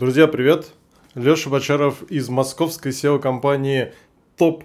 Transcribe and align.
Друзья, 0.00 0.26
привет! 0.26 0.68
Леша 1.14 1.50
Бочаров 1.50 2.04
из 2.04 2.30
московской 2.30 2.90
SEO-компании 2.90 3.92
Top 4.38 4.62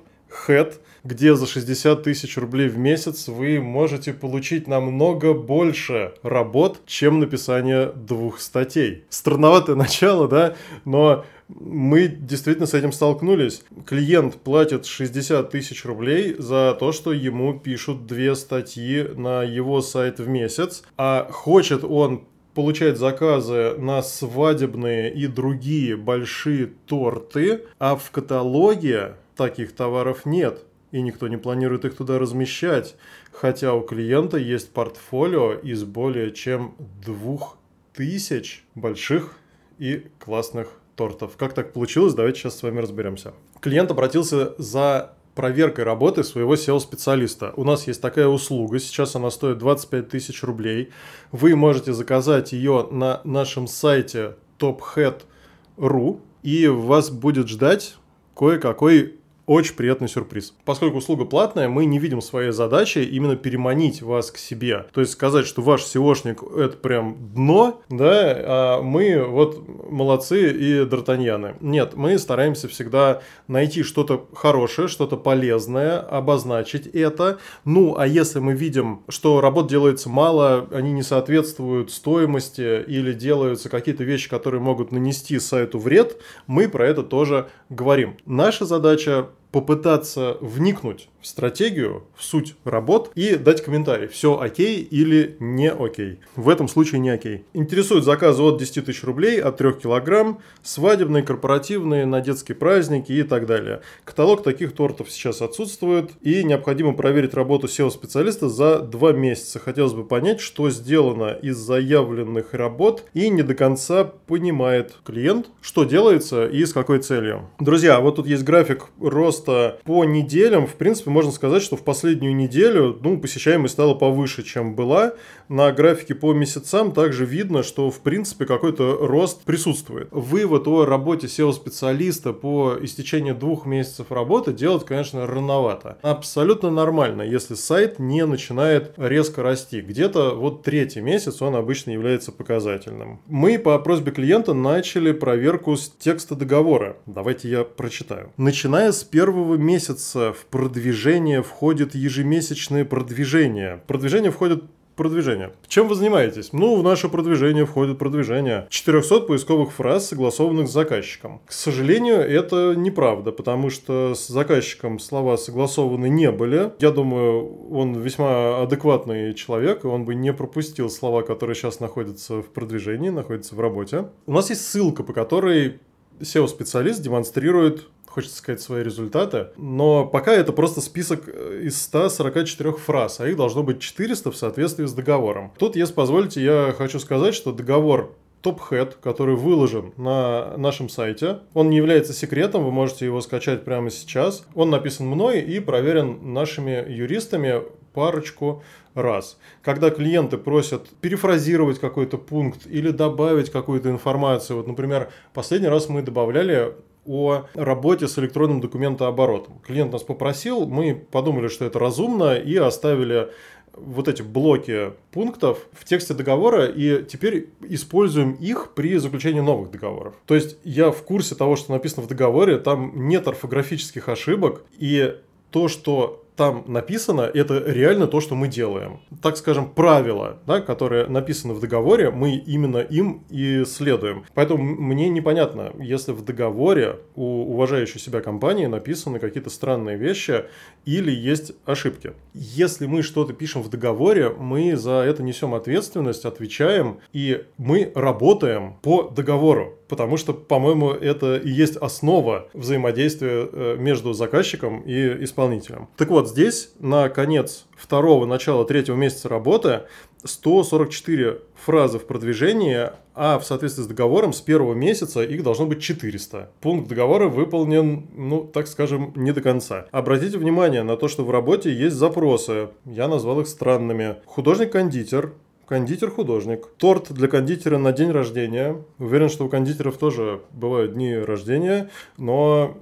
Head, 0.48 0.76
где 1.04 1.36
за 1.36 1.46
60 1.46 2.04
тысяч 2.04 2.38
рублей 2.38 2.70
в 2.70 2.78
месяц 2.78 3.28
вы 3.28 3.60
можете 3.60 4.14
получить 4.14 4.70
намного 4.70 5.34
больше 5.34 6.14
работ, 6.24 6.80
чем 6.86 7.20
написание 7.20 7.92
двух 7.94 8.40
статей. 8.40 9.04
Странноватое 9.10 9.76
начало, 9.76 10.30
да? 10.30 10.56
Но 10.86 11.26
мы 11.50 12.08
действительно 12.08 12.66
с 12.66 12.74
этим 12.74 12.94
столкнулись. 12.94 13.62
Клиент 13.86 14.36
платит 14.36 14.86
60 14.86 15.50
тысяч 15.50 15.84
рублей 15.84 16.38
за 16.40 16.78
то, 16.80 16.94
что 16.94 17.12
ему 17.12 17.60
пишут 17.60 18.08
две 18.08 18.36
статьи 18.36 19.04
на 19.04 19.44
его 19.44 19.82
сайт 19.82 20.20
в 20.20 20.30
месяц, 20.30 20.84
а 20.96 21.28
хочет 21.30 21.84
он 21.84 22.24
получать 22.56 22.98
заказы 22.98 23.76
на 23.78 24.02
свадебные 24.02 25.14
и 25.14 25.28
другие 25.28 25.96
большие 25.98 26.72
торты, 26.88 27.66
а 27.78 27.96
в 27.96 28.10
каталоге 28.10 29.16
таких 29.36 29.74
товаров 29.74 30.26
нет. 30.26 30.64
И 30.92 31.02
никто 31.02 31.28
не 31.28 31.38
планирует 31.38 31.84
их 31.84 31.96
туда 31.96 32.18
размещать. 32.18 32.96
Хотя 33.32 33.74
у 33.74 33.82
клиента 33.82 34.38
есть 34.38 34.72
портфолио 34.72 35.54
из 35.54 35.84
более 35.84 36.32
чем 36.32 36.76
двух 37.06 37.58
тысяч 37.94 38.64
больших 38.76 39.34
и 39.78 40.06
классных 40.20 40.70
тортов. 40.96 41.36
Как 41.36 41.54
так 41.54 41.74
получилось, 41.74 42.14
давайте 42.14 42.40
сейчас 42.40 42.58
с 42.58 42.64
вами 42.64 42.80
разберемся. 42.80 43.34
Клиент 43.60 43.92
обратился 43.92 44.56
за 44.58 45.15
проверкой 45.36 45.84
работы 45.84 46.24
своего 46.24 46.56
SEO-специалиста. 46.56 47.54
У 47.58 47.64
нас 47.64 47.88
есть 47.88 48.02
такая 48.02 48.28
услуга, 48.28 48.80
сейчас 48.80 49.16
она 49.16 49.30
стоит 49.30 49.58
25 49.58 50.10
тысяч 50.10 50.42
рублей. 50.44 50.92
Вы 51.32 51.56
можете 51.56 51.94
заказать 51.94 52.54
ее 52.54 52.88
на 52.90 53.22
нашем 53.26 53.68
сайте 53.68 54.38
tophead.ru 54.58 56.22
и 56.42 56.68
вас 56.68 57.10
будет 57.10 57.50
ждать 57.50 57.96
кое-какой 58.36 59.20
очень 59.46 59.76
приятный 59.76 60.08
сюрприз. 60.08 60.54
Поскольку 60.66 60.98
услуга 60.98 61.26
платная, 61.26 61.70
мы 61.70 61.86
не 61.86 62.00
видим 62.00 62.22
своей 62.22 62.52
задачи 62.52 63.00
именно 63.00 63.36
переманить 63.36 64.02
вас 64.02 64.32
к 64.32 64.38
себе. 64.38 64.86
То 64.94 65.02
есть 65.02 65.14
сказать, 65.14 65.46
что 65.46 65.62
ваш 65.62 65.84
SEOшник 65.84 66.58
это 66.60 66.78
прям 66.78 67.18
дно, 67.34 67.82
да, 67.90 68.36
а 68.46 68.82
мы 68.82 69.24
вот 69.24 69.68
молодцы 69.90 70.52
и 70.52 70.86
д'Артаньяны. 70.86 71.56
Нет, 71.62 71.96
мы 71.96 72.18
стараемся 72.18 72.68
всегда 72.68 73.22
найти 73.48 73.84
что-то 73.84 74.28
хорошее, 74.34 74.88
что-то 74.88 75.18
полезное, 75.18 76.00
обозначить 76.00 76.88
это. 76.88 77.38
Ну, 77.64 77.98
а 77.98 78.08
если 78.08 78.40
мы 78.40 78.54
видим, 78.54 79.04
что 79.10 79.42
работ 79.42 79.70
делается 79.70 80.10
мало, 80.10 80.68
они 80.72 80.92
не 80.92 81.04
соответствуют 81.04 81.92
стоимости 81.92 82.84
или 82.84 83.14
делаются 83.14 83.70
какие-то 83.70 84.04
вещи, 84.04 84.30
которые 84.30 84.62
могут 84.62 84.92
нанести 84.92 85.40
сайту 85.40 85.80
вред, 85.80 86.18
мы 86.48 86.68
про 86.68 86.88
это 86.88 87.04
тоже 87.04 87.50
говорим. 87.70 88.18
Наша 88.26 88.66
задача 88.66 89.28
попытаться 89.56 90.38
вникнуть 90.42 91.08
в 91.22 91.28
стратегию, 91.28 92.04
в 92.14 92.24
суть 92.26 92.56
работ 92.66 93.10
и 93.16 93.36
дать 93.36 93.64
комментарий, 93.64 94.08
все 94.08 94.38
окей 94.38 94.82
или 94.82 95.38
не 95.40 95.72
окей. 95.72 96.20
В 96.36 96.50
этом 96.50 96.68
случае 96.68 97.00
не 97.00 97.10
окей. 97.10 97.46
Интересуют 97.54 98.04
заказы 98.04 98.44
от 98.44 98.60
10 98.60 98.86
тысяч 98.86 99.02
рублей, 99.06 99.40
от 99.40 99.56
3 99.56 99.74
килограмм, 99.76 100.40
свадебные, 100.62 101.24
корпоративные, 101.24 102.06
на 102.06 102.20
детские 102.20 102.58
праздники 102.58 103.14
и 103.14 103.24
так 103.24 103.46
далее. 103.46 103.80
Каталог 104.04 104.44
таких 104.44 104.74
тортов 104.74 105.10
сейчас 105.10 105.42
отсутствует 105.42 106.12
и 106.22 106.44
необходимо 106.44 106.94
проверить 106.94 107.34
работу 107.34 107.68
SEO-специалиста 107.68 108.50
за 108.50 108.80
2 108.80 109.14
месяца. 109.14 109.60
Хотелось 109.60 109.94
бы 109.94 110.04
понять, 110.04 110.42
что 110.42 110.70
сделано 110.70 111.30
из 111.42 111.56
заявленных 111.56 112.54
работ 112.54 113.06
и 113.14 113.30
не 113.30 113.42
до 113.42 113.56
конца 113.56 114.04
понимает 114.04 114.96
клиент, 115.06 115.48
что 115.62 115.86
делается 115.86 116.46
и 116.46 116.66
с 116.66 116.74
какой 116.74 117.00
целью. 117.00 117.50
Друзья, 117.62 118.02
вот 118.02 118.18
тут 118.18 118.28
есть 118.28 118.44
график 118.44 118.88
роста 119.00 119.45
по 119.84 120.06
неделям. 120.06 120.68
В 120.68 120.76
принципе, 120.76 121.10
можно 121.10 121.32
сказать, 121.32 121.62
что 121.62 121.76
в 121.76 121.84
последнюю 121.84 122.36
неделю 122.36 122.98
ну, 123.02 123.20
посещаемость 123.20 123.74
стала 123.74 123.94
повыше, 123.94 124.44
чем 124.44 124.76
была. 124.76 125.14
На 125.48 125.72
графике 125.72 126.16
по 126.16 126.34
месяцам 126.34 126.92
также 126.92 127.26
видно, 127.26 127.64
что 127.64 127.92
в 127.92 128.00
принципе 128.00 128.46
какой-то 128.46 128.98
рост 129.02 129.44
присутствует. 129.44 130.08
Вывод 130.12 130.68
о 130.68 130.86
работе 130.86 131.28
SEO-специалиста 131.28 132.34
по 132.34 132.76
истечении 132.82 133.32
двух 133.32 133.66
месяцев 133.66 134.12
работы 134.12 134.54
делать, 134.54 134.86
конечно, 134.86 135.28
рановато. 135.28 135.98
Абсолютно 136.02 136.72
нормально, 136.72 137.22
если 137.22 137.54
сайт 137.54 138.00
не 138.00 138.26
начинает 138.26 138.94
резко 138.98 139.44
расти. 139.44 139.82
Где-то 139.82 140.36
вот 140.36 140.64
третий 140.64 141.02
месяц 141.02 141.42
он 141.42 141.56
обычно 141.56 141.92
является 141.92 142.32
показательным. 142.32 143.22
Мы 143.28 143.60
по 143.60 143.78
просьбе 143.80 144.12
клиента 144.12 144.54
начали 144.54 145.12
проверку 145.12 145.76
с 145.76 145.90
текста 145.90 146.36
договора. 146.36 146.98
Давайте 147.06 147.50
я 147.50 147.64
прочитаю. 147.64 148.32
Начиная 148.38 148.92
с 148.92 149.04
первого 149.36 149.58
месяца 149.58 150.32
в 150.32 150.46
продвижение 150.46 151.44
входит 151.44 151.94
ежемесячное 151.94 152.86
продвижение. 152.86 153.82
Продвижение 153.86 154.32
входит 154.32 154.64
продвижение. 154.96 155.52
Чем 155.68 155.90
вы 155.90 155.96
занимаетесь? 155.96 156.54
Ну, 156.54 156.80
в 156.80 156.84
наше 156.84 157.10
продвижение 157.10 157.66
входит 157.66 157.98
продвижение 157.98 158.66
400 158.70 159.22
поисковых 159.28 159.74
фраз, 159.74 160.08
согласованных 160.08 160.70
с 160.70 160.72
заказчиком. 160.72 161.42
К 161.46 161.52
сожалению, 161.52 162.20
это 162.20 162.76
неправда, 162.78 163.34
потому 163.34 163.70
что 163.70 164.16
с 164.16 164.26
заказчиком 164.26 165.00
слова 165.00 165.36
согласованы 165.36 166.08
не 166.08 166.32
были. 166.32 166.72
Я 166.80 166.92
думаю, 166.92 167.70
он 167.72 168.00
весьма 168.00 168.62
адекватный 168.62 169.34
человек, 169.34 169.84
и 169.84 169.88
он 169.88 170.06
бы 170.06 170.16
не 170.16 170.32
пропустил 170.32 170.90
слова, 170.90 171.24
которые 171.24 171.56
сейчас 171.56 171.82
находятся 171.82 172.42
в 172.42 172.46
продвижении, 172.46 173.10
находятся 173.10 173.54
в 173.56 173.60
работе. 173.60 174.06
У 174.28 174.32
нас 174.32 174.50
есть 174.50 174.66
ссылка, 174.66 175.04
по 175.04 175.12
которой 175.12 175.82
SEO-специалист 176.22 177.02
демонстрирует 177.02 177.90
хочется 178.16 178.38
сказать 178.38 178.62
свои 178.62 178.82
результаты. 178.82 179.48
Но 179.58 180.06
пока 180.06 180.34
это 180.34 180.54
просто 180.54 180.80
список 180.80 181.28
э, 181.28 181.64
из 181.64 181.82
144 181.82 182.72
фраз, 182.72 183.20
а 183.20 183.28
их 183.28 183.36
должно 183.36 183.62
быть 183.62 183.82
400 183.82 184.32
в 184.32 184.38
соответствии 184.38 184.86
с 184.86 184.94
договором. 184.94 185.52
Тут, 185.60 185.76
если 185.76 185.94
позволите, 185.94 186.42
я 186.42 186.74
хочу 186.78 187.00
сказать, 187.00 187.36
что 187.36 187.52
договор 187.52 188.16
TopHead, 188.42 188.96
который 189.02 189.36
выложен 189.36 189.92
на 189.98 190.56
нашем 190.56 190.88
сайте. 190.88 191.40
Он 191.54 191.70
не 191.70 191.78
является 191.78 192.14
секретом, 192.14 192.64
вы 192.64 192.72
можете 192.72 193.04
его 193.04 193.20
скачать 193.20 193.66
прямо 193.66 193.90
сейчас. 193.90 194.46
Он 194.56 194.70
написан 194.70 195.08
мной 195.08 195.42
и 195.42 195.60
проверен 195.60 196.34
нашими 196.34 196.90
юристами 196.90 197.64
парочку 197.94 198.64
раз. 198.94 199.38
Когда 199.62 199.90
клиенты 199.90 200.38
просят 200.38 200.88
перефразировать 201.02 201.80
какой-то 201.80 202.18
пункт 202.18 202.66
или 202.66 202.92
добавить 202.92 203.52
какую-то 203.52 203.90
информацию, 203.90 204.58
вот, 204.58 204.68
например, 204.68 205.12
последний 205.34 205.68
раз 205.68 205.90
мы 205.90 206.02
добавляли 206.02 206.76
о 207.06 207.46
работе 207.54 208.08
с 208.08 208.18
электронным 208.18 208.62
документооборотом. 208.62 209.60
Клиент 209.66 209.92
нас 209.92 210.04
попросил, 210.04 210.68
мы 210.68 210.96
подумали, 210.96 211.48
что 211.48 211.66
это 211.66 211.80
разумно 211.80 212.36
и 212.36 212.56
оставили 212.58 213.30
вот 213.74 214.08
эти 214.08 214.22
блоки 214.22 214.94
пунктов 215.12 215.68
в 215.74 215.84
тексте 215.86 216.14
договора 216.14 216.66
и 216.66 217.04
теперь 217.04 217.50
используем 217.62 218.34
их 218.34 218.74
при 218.74 218.98
заключении 218.98 219.42
новых 219.42 219.72
договоров. 219.72 220.16
То 220.26 220.36
есть 220.36 220.58
я 220.64 220.92
в 220.92 221.04
курсе 221.04 221.36
того, 221.36 221.56
что 221.56 221.74
написано 221.74 222.04
в 222.04 222.08
договоре, 222.08 222.58
там 222.58 223.08
нет 223.08 223.28
орфографических 223.28 224.08
ошибок 224.10 224.64
и 224.78 225.18
то, 225.52 225.68
что 225.68 226.25
там 226.36 226.64
написано, 226.68 227.22
это 227.22 227.60
реально 227.66 228.08
то, 228.08 228.20
что 228.22 228.36
мы 228.36 228.48
делаем. 228.48 229.00
Так 229.22 229.38
скажем, 229.38 229.70
правила, 229.70 230.40
да, 230.46 230.62
которые 230.62 231.08
написаны 231.08 231.54
в 231.54 231.60
договоре, 231.60 232.12
мы 232.12 232.36
именно 232.36 232.78
им 232.78 233.24
и 233.30 233.64
следуем. 233.66 234.26
Поэтому 234.34 234.64
мне 234.64 235.10
непонятно, 235.10 235.72
если 235.80 236.12
в 236.12 236.24
договоре 236.24 237.00
у 237.16 237.54
уважающей 237.54 238.00
себя 238.00 238.22
компании 238.22 238.66
написаны 238.66 239.20
какие-то 239.20 239.50
странные 239.50 239.98
вещи 239.98 240.46
или 240.86 241.12
есть 241.12 241.54
ошибки. 241.66 242.14
Если 242.34 242.86
мы 242.86 243.02
что-то 243.02 243.34
пишем 243.34 243.62
в 243.62 243.70
договоре, 243.70 244.30
мы 244.30 244.76
за 244.76 245.04
это 245.04 245.24
несем 245.24 245.54
ответственность, 245.54 246.26
отвечаем, 246.26 247.00
и 247.14 247.46
мы 247.58 247.92
работаем 247.96 248.76
по 248.82 249.04
договору. 249.04 249.75
Потому 249.88 250.18
что, 250.18 250.34
по-моему, 250.34 250.92
это 250.92 251.38
и 251.38 251.50
есть 251.50 251.78
основа 251.78 252.50
взаимодействия 252.54 253.48
э, 253.52 253.76
между 253.78 254.14
заказчиком 254.14 254.82
и 254.82 255.24
исполнителем. 255.24 255.90
Так 255.98 256.10
вот, 256.10 256.30
здесь 256.30 256.72
на 256.80 257.10
конец 257.10 257.66
второго, 257.76 258.26
начала 258.26 258.66
третьего 258.66 258.96
месяца 258.96 259.30
работы 259.30 259.82
144 260.26 261.40
фразы 261.56 262.00
в 262.00 262.06
продвижении, 262.06 262.90
а 263.14 263.40
в 263.40 263.46
соответствии 263.46 263.84
с 263.84 263.88
договором 263.88 264.34
с 264.34 264.42
первого 264.42 264.74
месяца 264.74 265.24
их 265.24 265.44
должно 265.44 265.66
быть 265.68 265.82
400. 265.82 266.52
Пункт 266.62 266.90
договора 266.90 267.28
выполнен, 267.28 268.08
ну, 268.16 268.44
так 268.44 268.68
скажем, 268.68 269.14
не 269.16 269.32
до 269.32 269.42
конца. 269.42 269.86
Обратите 269.92 270.38
внимание 270.38 270.84
на 270.84 270.98
то, 270.98 271.08
что 271.08 271.24
в 271.24 271.32
работе 271.32 271.72
есть 271.72 271.96
запросы. 271.96 272.70
Я 272.86 273.08
назвал 273.08 273.42
их 273.42 273.48
странными. 273.48 274.16
Художник-кондитер 274.26 275.34
Кондитер-художник. 275.68 276.68
Торт 276.78 277.12
для 277.12 277.28
кондитера 277.28 277.78
на 277.78 277.92
день 277.92 278.12
рождения. 278.12 278.82
Уверен, 279.00 279.30
что 279.30 279.46
у 279.46 279.50
кондитеров 279.50 279.98
тоже 279.98 280.42
бывают 280.52 280.94
дни 280.94 281.16
рождения, 281.16 281.90
но 282.18 282.78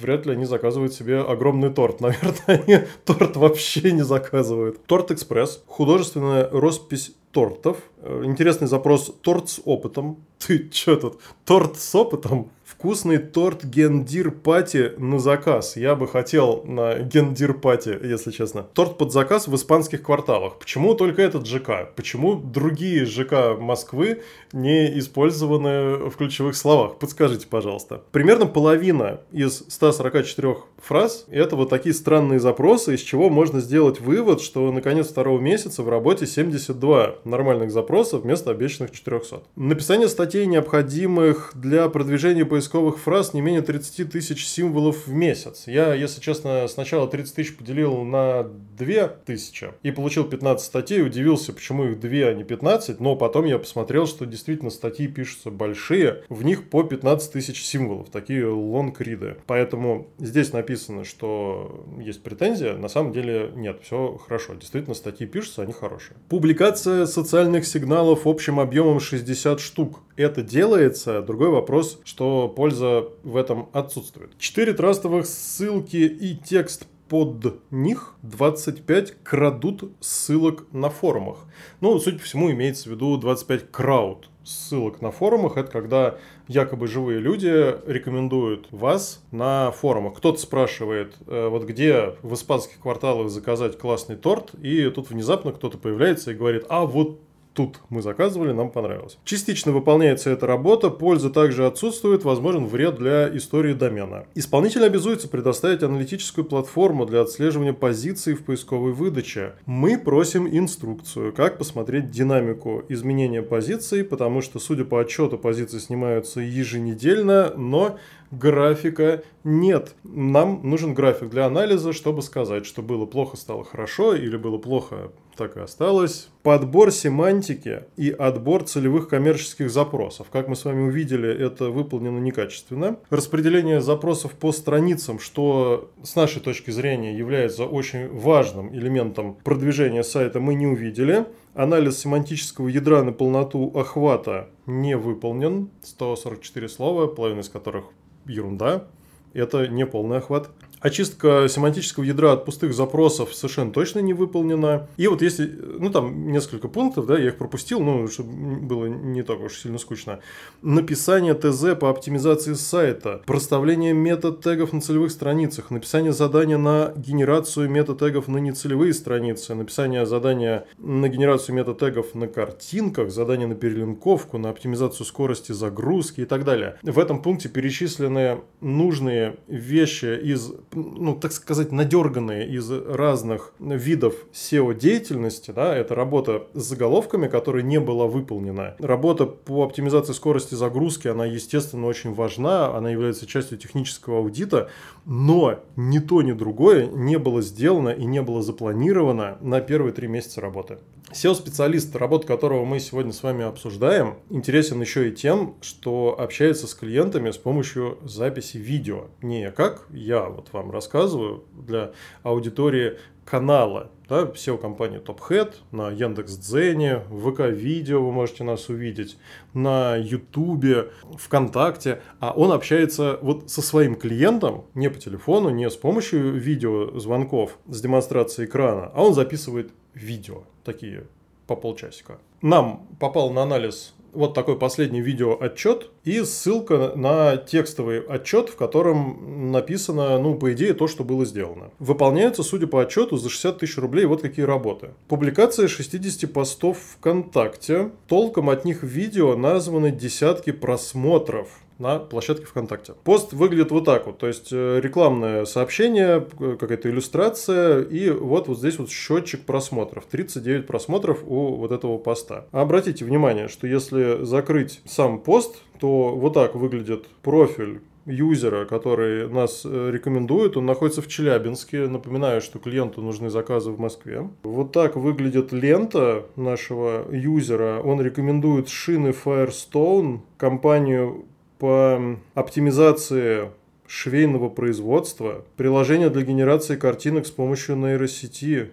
вряд 0.00 0.26
ли 0.26 0.32
они 0.32 0.44
заказывают 0.44 0.92
себе 0.92 1.20
огромный 1.20 1.70
торт. 1.70 2.00
Наверное, 2.00 2.44
они 2.46 2.78
торт 3.04 3.36
вообще 3.36 3.92
не 3.92 4.02
заказывают. 4.02 4.84
Торт-экспресс. 4.86 5.62
Художественная 5.66 6.48
роспись 6.50 7.12
тортов 7.32 7.78
Э, 8.00 8.22
интересный 8.24 8.68
запрос 8.68 9.12
торт 9.22 9.48
с 9.48 9.60
опытом. 9.64 10.18
Ты 10.38 10.70
что 10.72 10.96
тут? 10.96 11.20
Торт 11.44 11.78
с 11.78 11.94
опытом? 11.94 12.50
Вкусный 12.78 13.18
торт 13.18 13.64
гендир 13.64 14.30
пати 14.30 14.92
на 14.98 15.18
заказ. 15.18 15.76
Я 15.76 15.96
бы 15.96 16.06
хотел 16.06 16.62
на 16.64 17.00
гендир 17.00 17.54
пати, 17.54 17.98
если 18.00 18.30
честно. 18.30 18.62
Торт 18.72 18.98
под 18.98 19.12
заказ 19.12 19.48
в 19.48 19.54
испанских 19.56 20.00
кварталах. 20.00 20.60
Почему 20.60 20.94
только 20.94 21.20
этот 21.22 21.44
ЖК? 21.44 21.92
Почему 21.96 22.36
другие 22.36 23.04
ЖК 23.04 23.58
Москвы 23.58 24.22
не 24.52 24.96
использованы 24.96 26.08
в 26.08 26.12
ключевых 26.16 26.54
словах? 26.54 27.00
Подскажите, 27.00 27.48
пожалуйста. 27.48 28.04
Примерно 28.12 28.46
половина 28.46 29.22
из 29.32 29.64
144 29.66 30.58
фраз– 30.80 31.26
это 31.32 31.56
вот 31.56 31.70
такие 31.70 31.92
странные 31.92 32.38
запросы, 32.38 32.94
из 32.94 33.00
чего 33.00 33.28
можно 33.28 33.58
сделать 33.58 33.98
вывод, 34.00 34.40
что 34.40 34.70
на 34.70 34.82
конец 34.82 35.08
второго 35.08 35.40
месяца 35.40 35.82
в 35.82 35.88
работе 35.88 36.28
72 36.28 37.16
нормальных 37.24 37.72
запросов 37.72 38.22
вместо 38.22 38.52
обещанных 38.52 38.92
400. 38.92 39.42
Написание 39.56 40.06
статей, 40.06 40.46
необходимых 40.46 41.50
для 41.56 41.88
продвижения 41.88 42.44
поиска 42.44 42.67
поисковых 42.68 42.98
фраз 42.98 43.32
не 43.32 43.40
менее 43.40 43.62
30 43.62 44.12
тысяч 44.12 44.46
символов 44.46 45.06
в 45.06 45.12
месяц. 45.12 45.64
Я, 45.66 45.94
если 45.94 46.20
честно, 46.20 46.68
сначала 46.68 47.08
30 47.08 47.34
тысяч 47.34 47.56
поделил 47.56 48.04
на 48.04 48.42
2 48.42 49.08
тысячи 49.24 49.72
и 49.82 49.90
получил 49.90 50.24
15 50.24 50.66
статей. 50.66 51.02
Удивился, 51.02 51.54
почему 51.54 51.84
их 51.84 51.98
2, 51.98 52.10
а 52.10 52.34
не 52.34 52.44
15. 52.44 53.00
Но 53.00 53.16
потом 53.16 53.46
я 53.46 53.58
посмотрел, 53.58 54.06
что 54.06 54.26
действительно 54.26 54.70
статьи 54.70 55.08
пишутся 55.08 55.50
большие. 55.50 56.24
В 56.28 56.44
них 56.44 56.68
по 56.68 56.82
15 56.82 57.32
тысяч 57.32 57.64
символов. 57.64 58.10
Такие 58.10 58.46
лонгриды. 58.46 59.36
Поэтому 59.46 60.08
здесь 60.18 60.52
написано, 60.52 61.04
что 61.04 61.86
есть 61.98 62.22
претензия. 62.22 62.76
На 62.76 62.88
самом 62.88 63.12
деле 63.12 63.50
нет, 63.54 63.80
все 63.82 64.18
хорошо. 64.26 64.54
Действительно, 64.54 64.94
статьи 64.94 65.26
пишутся, 65.26 65.62
они 65.62 65.72
хорошие. 65.72 66.18
Публикация 66.28 67.06
социальных 67.06 67.66
сигналов 67.66 68.26
общим 68.26 68.60
объемом 68.60 69.00
60 69.00 69.58
штук. 69.58 70.00
Это 70.18 70.42
делается. 70.42 71.22
Другой 71.22 71.48
вопрос, 71.48 72.00
что 72.02 72.48
польза 72.48 73.04
в 73.22 73.36
этом 73.36 73.68
отсутствует. 73.72 74.36
4 74.36 74.72
трастовых 74.72 75.26
ссылки 75.26 75.96
и 75.96 76.36
текст 76.36 76.88
под 77.08 77.54
них 77.70 78.16
25 78.22 79.22
крадут 79.22 79.92
ссылок 80.00 80.66
на 80.72 80.90
форумах. 80.90 81.44
Ну, 81.80 81.96
судя 82.00 82.18
по 82.18 82.24
всему, 82.24 82.50
имеется 82.50 82.88
в 82.88 82.92
виду 82.92 83.16
25 83.16 83.70
крауд 83.70 84.28
ссылок 84.42 85.00
на 85.00 85.12
форумах. 85.12 85.56
Это 85.56 85.70
когда 85.70 86.16
якобы 86.48 86.88
живые 86.88 87.20
люди 87.20 87.76
рекомендуют 87.86 88.66
вас 88.72 89.22
на 89.30 89.70
форумах. 89.70 90.14
Кто-то 90.16 90.40
спрашивает, 90.40 91.14
э, 91.28 91.46
вот 91.48 91.64
где 91.64 92.16
в 92.22 92.34
испанских 92.34 92.80
кварталах 92.80 93.30
заказать 93.30 93.78
классный 93.78 94.16
торт, 94.16 94.52
и 94.60 94.90
тут 94.90 95.10
внезапно 95.10 95.52
кто-то 95.52 95.78
появляется 95.78 96.32
и 96.32 96.34
говорит, 96.34 96.64
а 96.68 96.86
вот 96.86 97.20
тут 97.58 97.80
мы 97.88 98.02
заказывали, 98.02 98.52
нам 98.52 98.70
понравилось. 98.70 99.18
Частично 99.24 99.72
выполняется 99.72 100.30
эта 100.30 100.46
работа, 100.46 100.90
польза 100.90 101.28
также 101.28 101.66
отсутствует, 101.66 102.22
возможен 102.22 102.66
вред 102.66 102.98
для 102.98 103.36
истории 103.36 103.72
домена. 103.72 104.26
Исполнитель 104.36 104.84
обязуется 104.84 105.26
предоставить 105.28 105.82
аналитическую 105.82 106.44
платформу 106.44 107.04
для 107.04 107.20
отслеживания 107.20 107.72
позиций 107.72 108.34
в 108.34 108.44
поисковой 108.44 108.92
выдаче. 108.92 109.54
Мы 109.66 109.98
просим 109.98 110.46
инструкцию, 110.46 111.32
как 111.32 111.58
посмотреть 111.58 112.12
динамику 112.12 112.84
изменения 112.88 113.42
позиций, 113.42 114.04
потому 114.04 114.40
что, 114.40 114.60
судя 114.60 114.84
по 114.84 115.00
отчету, 115.00 115.36
позиции 115.36 115.78
снимаются 115.78 116.38
еженедельно, 116.40 117.54
но 117.56 117.98
графика 118.30 119.22
нет. 119.44 119.94
Нам 120.04 120.60
нужен 120.62 120.94
график 120.94 121.30
для 121.30 121.46
анализа, 121.46 121.92
чтобы 121.92 122.22
сказать, 122.22 122.66
что 122.66 122.82
было 122.82 123.06
плохо, 123.06 123.36
стало 123.36 123.64
хорошо, 123.64 124.14
или 124.14 124.36
было 124.36 124.58
плохо, 124.58 125.12
так 125.36 125.56
и 125.56 125.60
осталось. 125.60 126.28
Подбор 126.42 126.90
семантики 126.90 127.84
и 127.96 128.10
отбор 128.10 128.64
целевых 128.64 129.08
коммерческих 129.08 129.70
запросов. 129.70 130.28
Как 130.30 130.48
мы 130.48 130.56
с 130.56 130.64
вами 130.64 130.88
увидели, 130.88 131.30
это 131.30 131.70
выполнено 131.70 132.18
некачественно. 132.18 132.98
Распределение 133.10 133.80
запросов 133.80 134.32
по 134.32 134.52
страницам, 134.52 135.18
что 135.18 135.90
с 136.02 136.16
нашей 136.16 136.40
точки 136.42 136.70
зрения 136.70 137.16
является 137.16 137.64
очень 137.64 138.08
важным 138.08 138.74
элементом 138.74 139.36
продвижения 139.44 140.02
сайта, 140.02 140.40
мы 140.40 140.54
не 140.54 140.66
увидели. 140.66 141.26
Анализ 141.54 141.98
семантического 141.98 142.68
ядра 142.68 143.02
на 143.02 143.12
полноту 143.12 143.72
охвата 143.74 144.48
не 144.66 144.96
выполнен. 144.96 145.70
144 145.82 146.68
слова, 146.68 147.06
половина 147.06 147.40
из 147.40 147.48
которых 147.48 147.86
ерунда. 148.28 148.84
Это 149.32 149.66
не 149.68 149.86
полный 149.86 150.18
охват. 150.18 150.50
Очистка 150.80 151.46
семантического 151.48 152.04
ядра 152.04 152.32
от 152.32 152.44
пустых 152.44 152.72
запросов 152.74 153.34
совершенно 153.34 153.72
точно 153.72 154.00
не 154.00 154.14
выполнена. 154.14 154.88
И 154.96 155.06
вот 155.08 155.22
если, 155.22 155.46
ну 155.46 155.90
там 155.90 156.30
несколько 156.30 156.68
пунктов, 156.68 157.06
да, 157.06 157.18
я 157.18 157.28
их 157.28 157.36
пропустил, 157.36 157.80
ну, 157.80 158.06
чтобы 158.08 158.32
было 158.60 158.86
не 158.86 159.22
так 159.22 159.40
уж 159.40 159.58
сильно 159.58 159.78
скучно. 159.78 160.20
Написание 160.62 161.34
ТЗ 161.34 161.78
по 161.78 161.90
оптимизации 161.90 162.54
сайта, 162.54 163.22
проставление 163.26 163.92
мета-тегов 163.92 164.72
на 164.72 164.80
целевых 164.80 165.10
страницах, 165.10 165.70
написание 165.70 166.12
задания 166.12 166.58
на 166.58 166.92
генерацию 166.96 167.68
мета-тегов 167.68 168.28
на 168.28 168.38
нецелевые 168.38 168.92
страницы, 168.92 169.54
написание 169.54 170.06
задания 170.06 170.66
на 170.78 171.08
генерацию 171.08 171.56
мета-тегов 171.56 172.14
на 172.14 172.28
картинках, 172.28 173.10
задание 173.10 173.46
на 173.46 173.54
перелинковку, 173.54 174.38
на 174.38 174.50
оптимизацию 174.50 175.06
скорости 175.06 175.52
загрузки 175.52 176.20
и 176.20 176.24
так 176.24 176.44
далее. 176.44 176.78
В 176.82 176.98
этом 176.98 177.22
пункте 177.22 177.48
перечислены 177.48 178.40
нужные 178.60 179.36
вещи 179.46 180.18
из 180.20 180.52
ну, 180.72 181.14
так 181.14 181.32
сказать, 181.32 181.72
надерганные 181.72 182.48
из 182.48 182.70
разных 182.70 183.52
видов 183.58 184.14
SEO-деятельности, 184.32 185.50
да, 185.50 185.76
это 185.76 185.94
работа 185.94 186.46
с 186.54 186.62
заголовками, 186.62 187.28
которая 187.28 187.62
не 187.62 187.80
была 187.80 188.06
выполнена. 188.06 188.76
Работа 188.78 189.26
по 189.26 189.64
оптимизации 189.64 190.12
скорости 190.12 190.54
загрузки, 190.54 191.08
она, 191.08 191.26
естественно, 191.26 191.86
очень 191.86 192.14
важна, 192.14 192.76
она 192.76 192.90
является 192.90 193.26
частью 193.26 193.58
технического 193.58 194.18
аудита, 194.18 194.68
но 195.04 195.60
ни 195.76 195.98
то, 195.98 196.22
ни 196.22 196.32
другое 196.32 196.86
не 196.86 197.18
было 197.18 197.42
сделано 197.42 197.90
и 197.90 198.04
не 198.04 198.22
было 198.22 198.42
запланировано 198.42 199.38
на 199.40 199.60
первые 199.60 199.92
три 199.92 200.08
месяца 200.08 200.40
работы. 200.40 200.78
SEO-специалист, 201.12 201.94
работу 201.96 202.26
которого 202.26 202.64
мы 202.64 202.80
сегодня 202.80 203.12
с 203.12 203.22
вами 203.22 203.44
обсуждаем, 203.44 204.16
интересен 204.28 204.80
еще 204.80 205.08
и 205.08 205.12
тем, 205.12 205.56
что 205.62 206.14
общается 206.18 206.66
с 206.66 206.74
клиентами 206.74 207.30
с 207.30 207.38
помощью 207.38 207.98
записи 208.02 208.58
видео. 208.58 209.06
Не 209.22 209.50
как 209.50 209.86
я 209.90 210.28
вот 210.28 210.52
вам 210.52 210.70
рассказываю 210.70 211.44
для 211.52 211.92
аудитории 212.22 212.98
канала, 213.24 213.90
да, 214.08 214.22
SEO-компании 214.22 215.00
TopHead, 215.00 215.54
на 215.70 215.90
Яндекс.Дзене, 215.90 217.02
в 217.10 217.30
ВК-видео 217.30 218.02
вы 218.02 218.10
можете 218.10 218.44
нас 218.44 218.68
увидеть, 218.68 219.18
на 219.52 219.96
Ютубе, 219.96 220.90
ВКонтакте, 221.18 222.00
а 222.20 222.32
он 222.32 222.52
общается 222.52 223.18
вот 223.20 223.50
со 223.50 223.60
своим 223.60 223.96
клиентом, 223.96 224.64
не 224.74 224.88
по 224.88 224.98
телефону, 224.98 225.50
не 225.50 225.68
с 225.68 225.76
помощью 225.76 226.32
видеозвонков 226.32 227.58
с 227.66 227.80
демонстрацией 227.80 228.48
экрана, 228.48 228.90
а 228.94 229.02
он 229.02 229.12
записывает 229.12 229.72
видео, 229.94 230.44
такие 230.68 231.04
по 231.46 231.56
полчасика. 231.56 232.18
Нам 232.42 232.86
попал 233.00 233.30
на 233.30 233.42
анализ 233.42 233.94
вот 234.12 234.34
такой 234.34 234.58
последний 234.58 235.00
видео 235.00 235.36
отчет 235.40 235.90
и 236.04 236.22
ссылка 236.22 236.92
на 236.94 237.36
текстовый 237.36 238.00
отчет, 238.00 238.48
в 238.48 238.56
котором 238.56 239.50
написано, 239.52 240.18
ну, 240.18 240.34
по 240.34 240.52
идее, 240.52 240.74
то, 240.74 240.86
что 240.86 241.04
было 241.04 241.24
сделано. 241.24 241.70
Выполняется, 241.78 242.42
судя 242.42 242.66
по 242.66 242.82
отчету, 242.82 243.16
за 243.16 243.28
60 243.28 243.58
тысяч 243.58 243.78
рублей 243.78 244.06
вот 244.06 244.22
какие 244.22 244.44
работы. 244.44 244.90
Публикация 245.08 245.68
60 245.68 246.32
постов 246.32 246.78
ВКонтакте. 246.96 247.90
Толком 248.06 248.50
от 248.50 248.64
них 248.64 248.82
видео 248.82 249.36
названы 249.36 249.90
десятки 249.90 250.52
просмотров 250.52 251.48
на 251.78 251.98
площадке 251.98 252.44
ВКонтакте. 252.44 252.94
Пост 253.04 253.32
выглядит 253.32 253.70
вот 253.70 253.84
так 253.84 254.06
вот, 254.06 254.18
то 254.18 254.26
есть 254.26 254.48
э, 254.52 254.80
рекламное 254.82 255.44
сообщение, 255.44 256.26
какая-то 256.38 256.90
иллюстрация, 256.90 257.82
и 257.82 258.10
вот 258.10 258.48
вот 258.48 258.58
здесь 258.58 258.78
вот 258.78 258.90
счетчик 258.90 259.44
просмотров, 259.44 260.04
39 260.06 260.66
просмотров 260.66 261.22
у 261.26 261.56
вот 261.56 261.72
этого 261.72 261.98
поста. 261.98 262.46
Обратите 262.52 263.04
внимание, 263.04 263.48
что 263.48 263.66
если 263.66 264.24
закрыть 264.24 264.80
сам 264.84 265.20
пост, 265.20 265.56
то 265.80 266.14
вот 266.16 266.34
так 266.34 266.54
выглядит 266.54 267.06
профиль 267.22 267.80
юзера, 268.08 268.64
который 268.64 269.28
нас 269.28 269.62
э, 269.64 269.90
рекомендует. 269.92 270.56
Он 270.56 270.66
находится 270.66 271.02
в 271.02 271.08
Челябинске. 271.08 271.86
Напоминаю, 271.86 272.40
что 272.40 272.58
клиенту 272.58 273.02
нужны 273.02 273.30
заказы 273.30 273.70
в 273.70 273.78
Москве. 273.78 274.28
Вот 274.42 274.72
так 274.72 274.96
выглядит 274.96 275.52
лента 275.52 276.26
нашего 276.36 277.06
юзера. 277.14 277.80
Он 277.84 278.00
рекомендует 278.00 278.68
шины 278.68 279.08
Firestone, 279.08 280.20
компанию 280.38 281.26
по 281.58 282.18
оптимизации 282.34 283.50
швейного 283.86 284.48
производства, 284.48 285.44
приложения 285.56 286.10
для 286.10 286.22
генерации 286.22 286.76
картинок 286.76 287.26
с 287.26 287.30
помощью 287.30 287.76
нейросети 287.76 288.70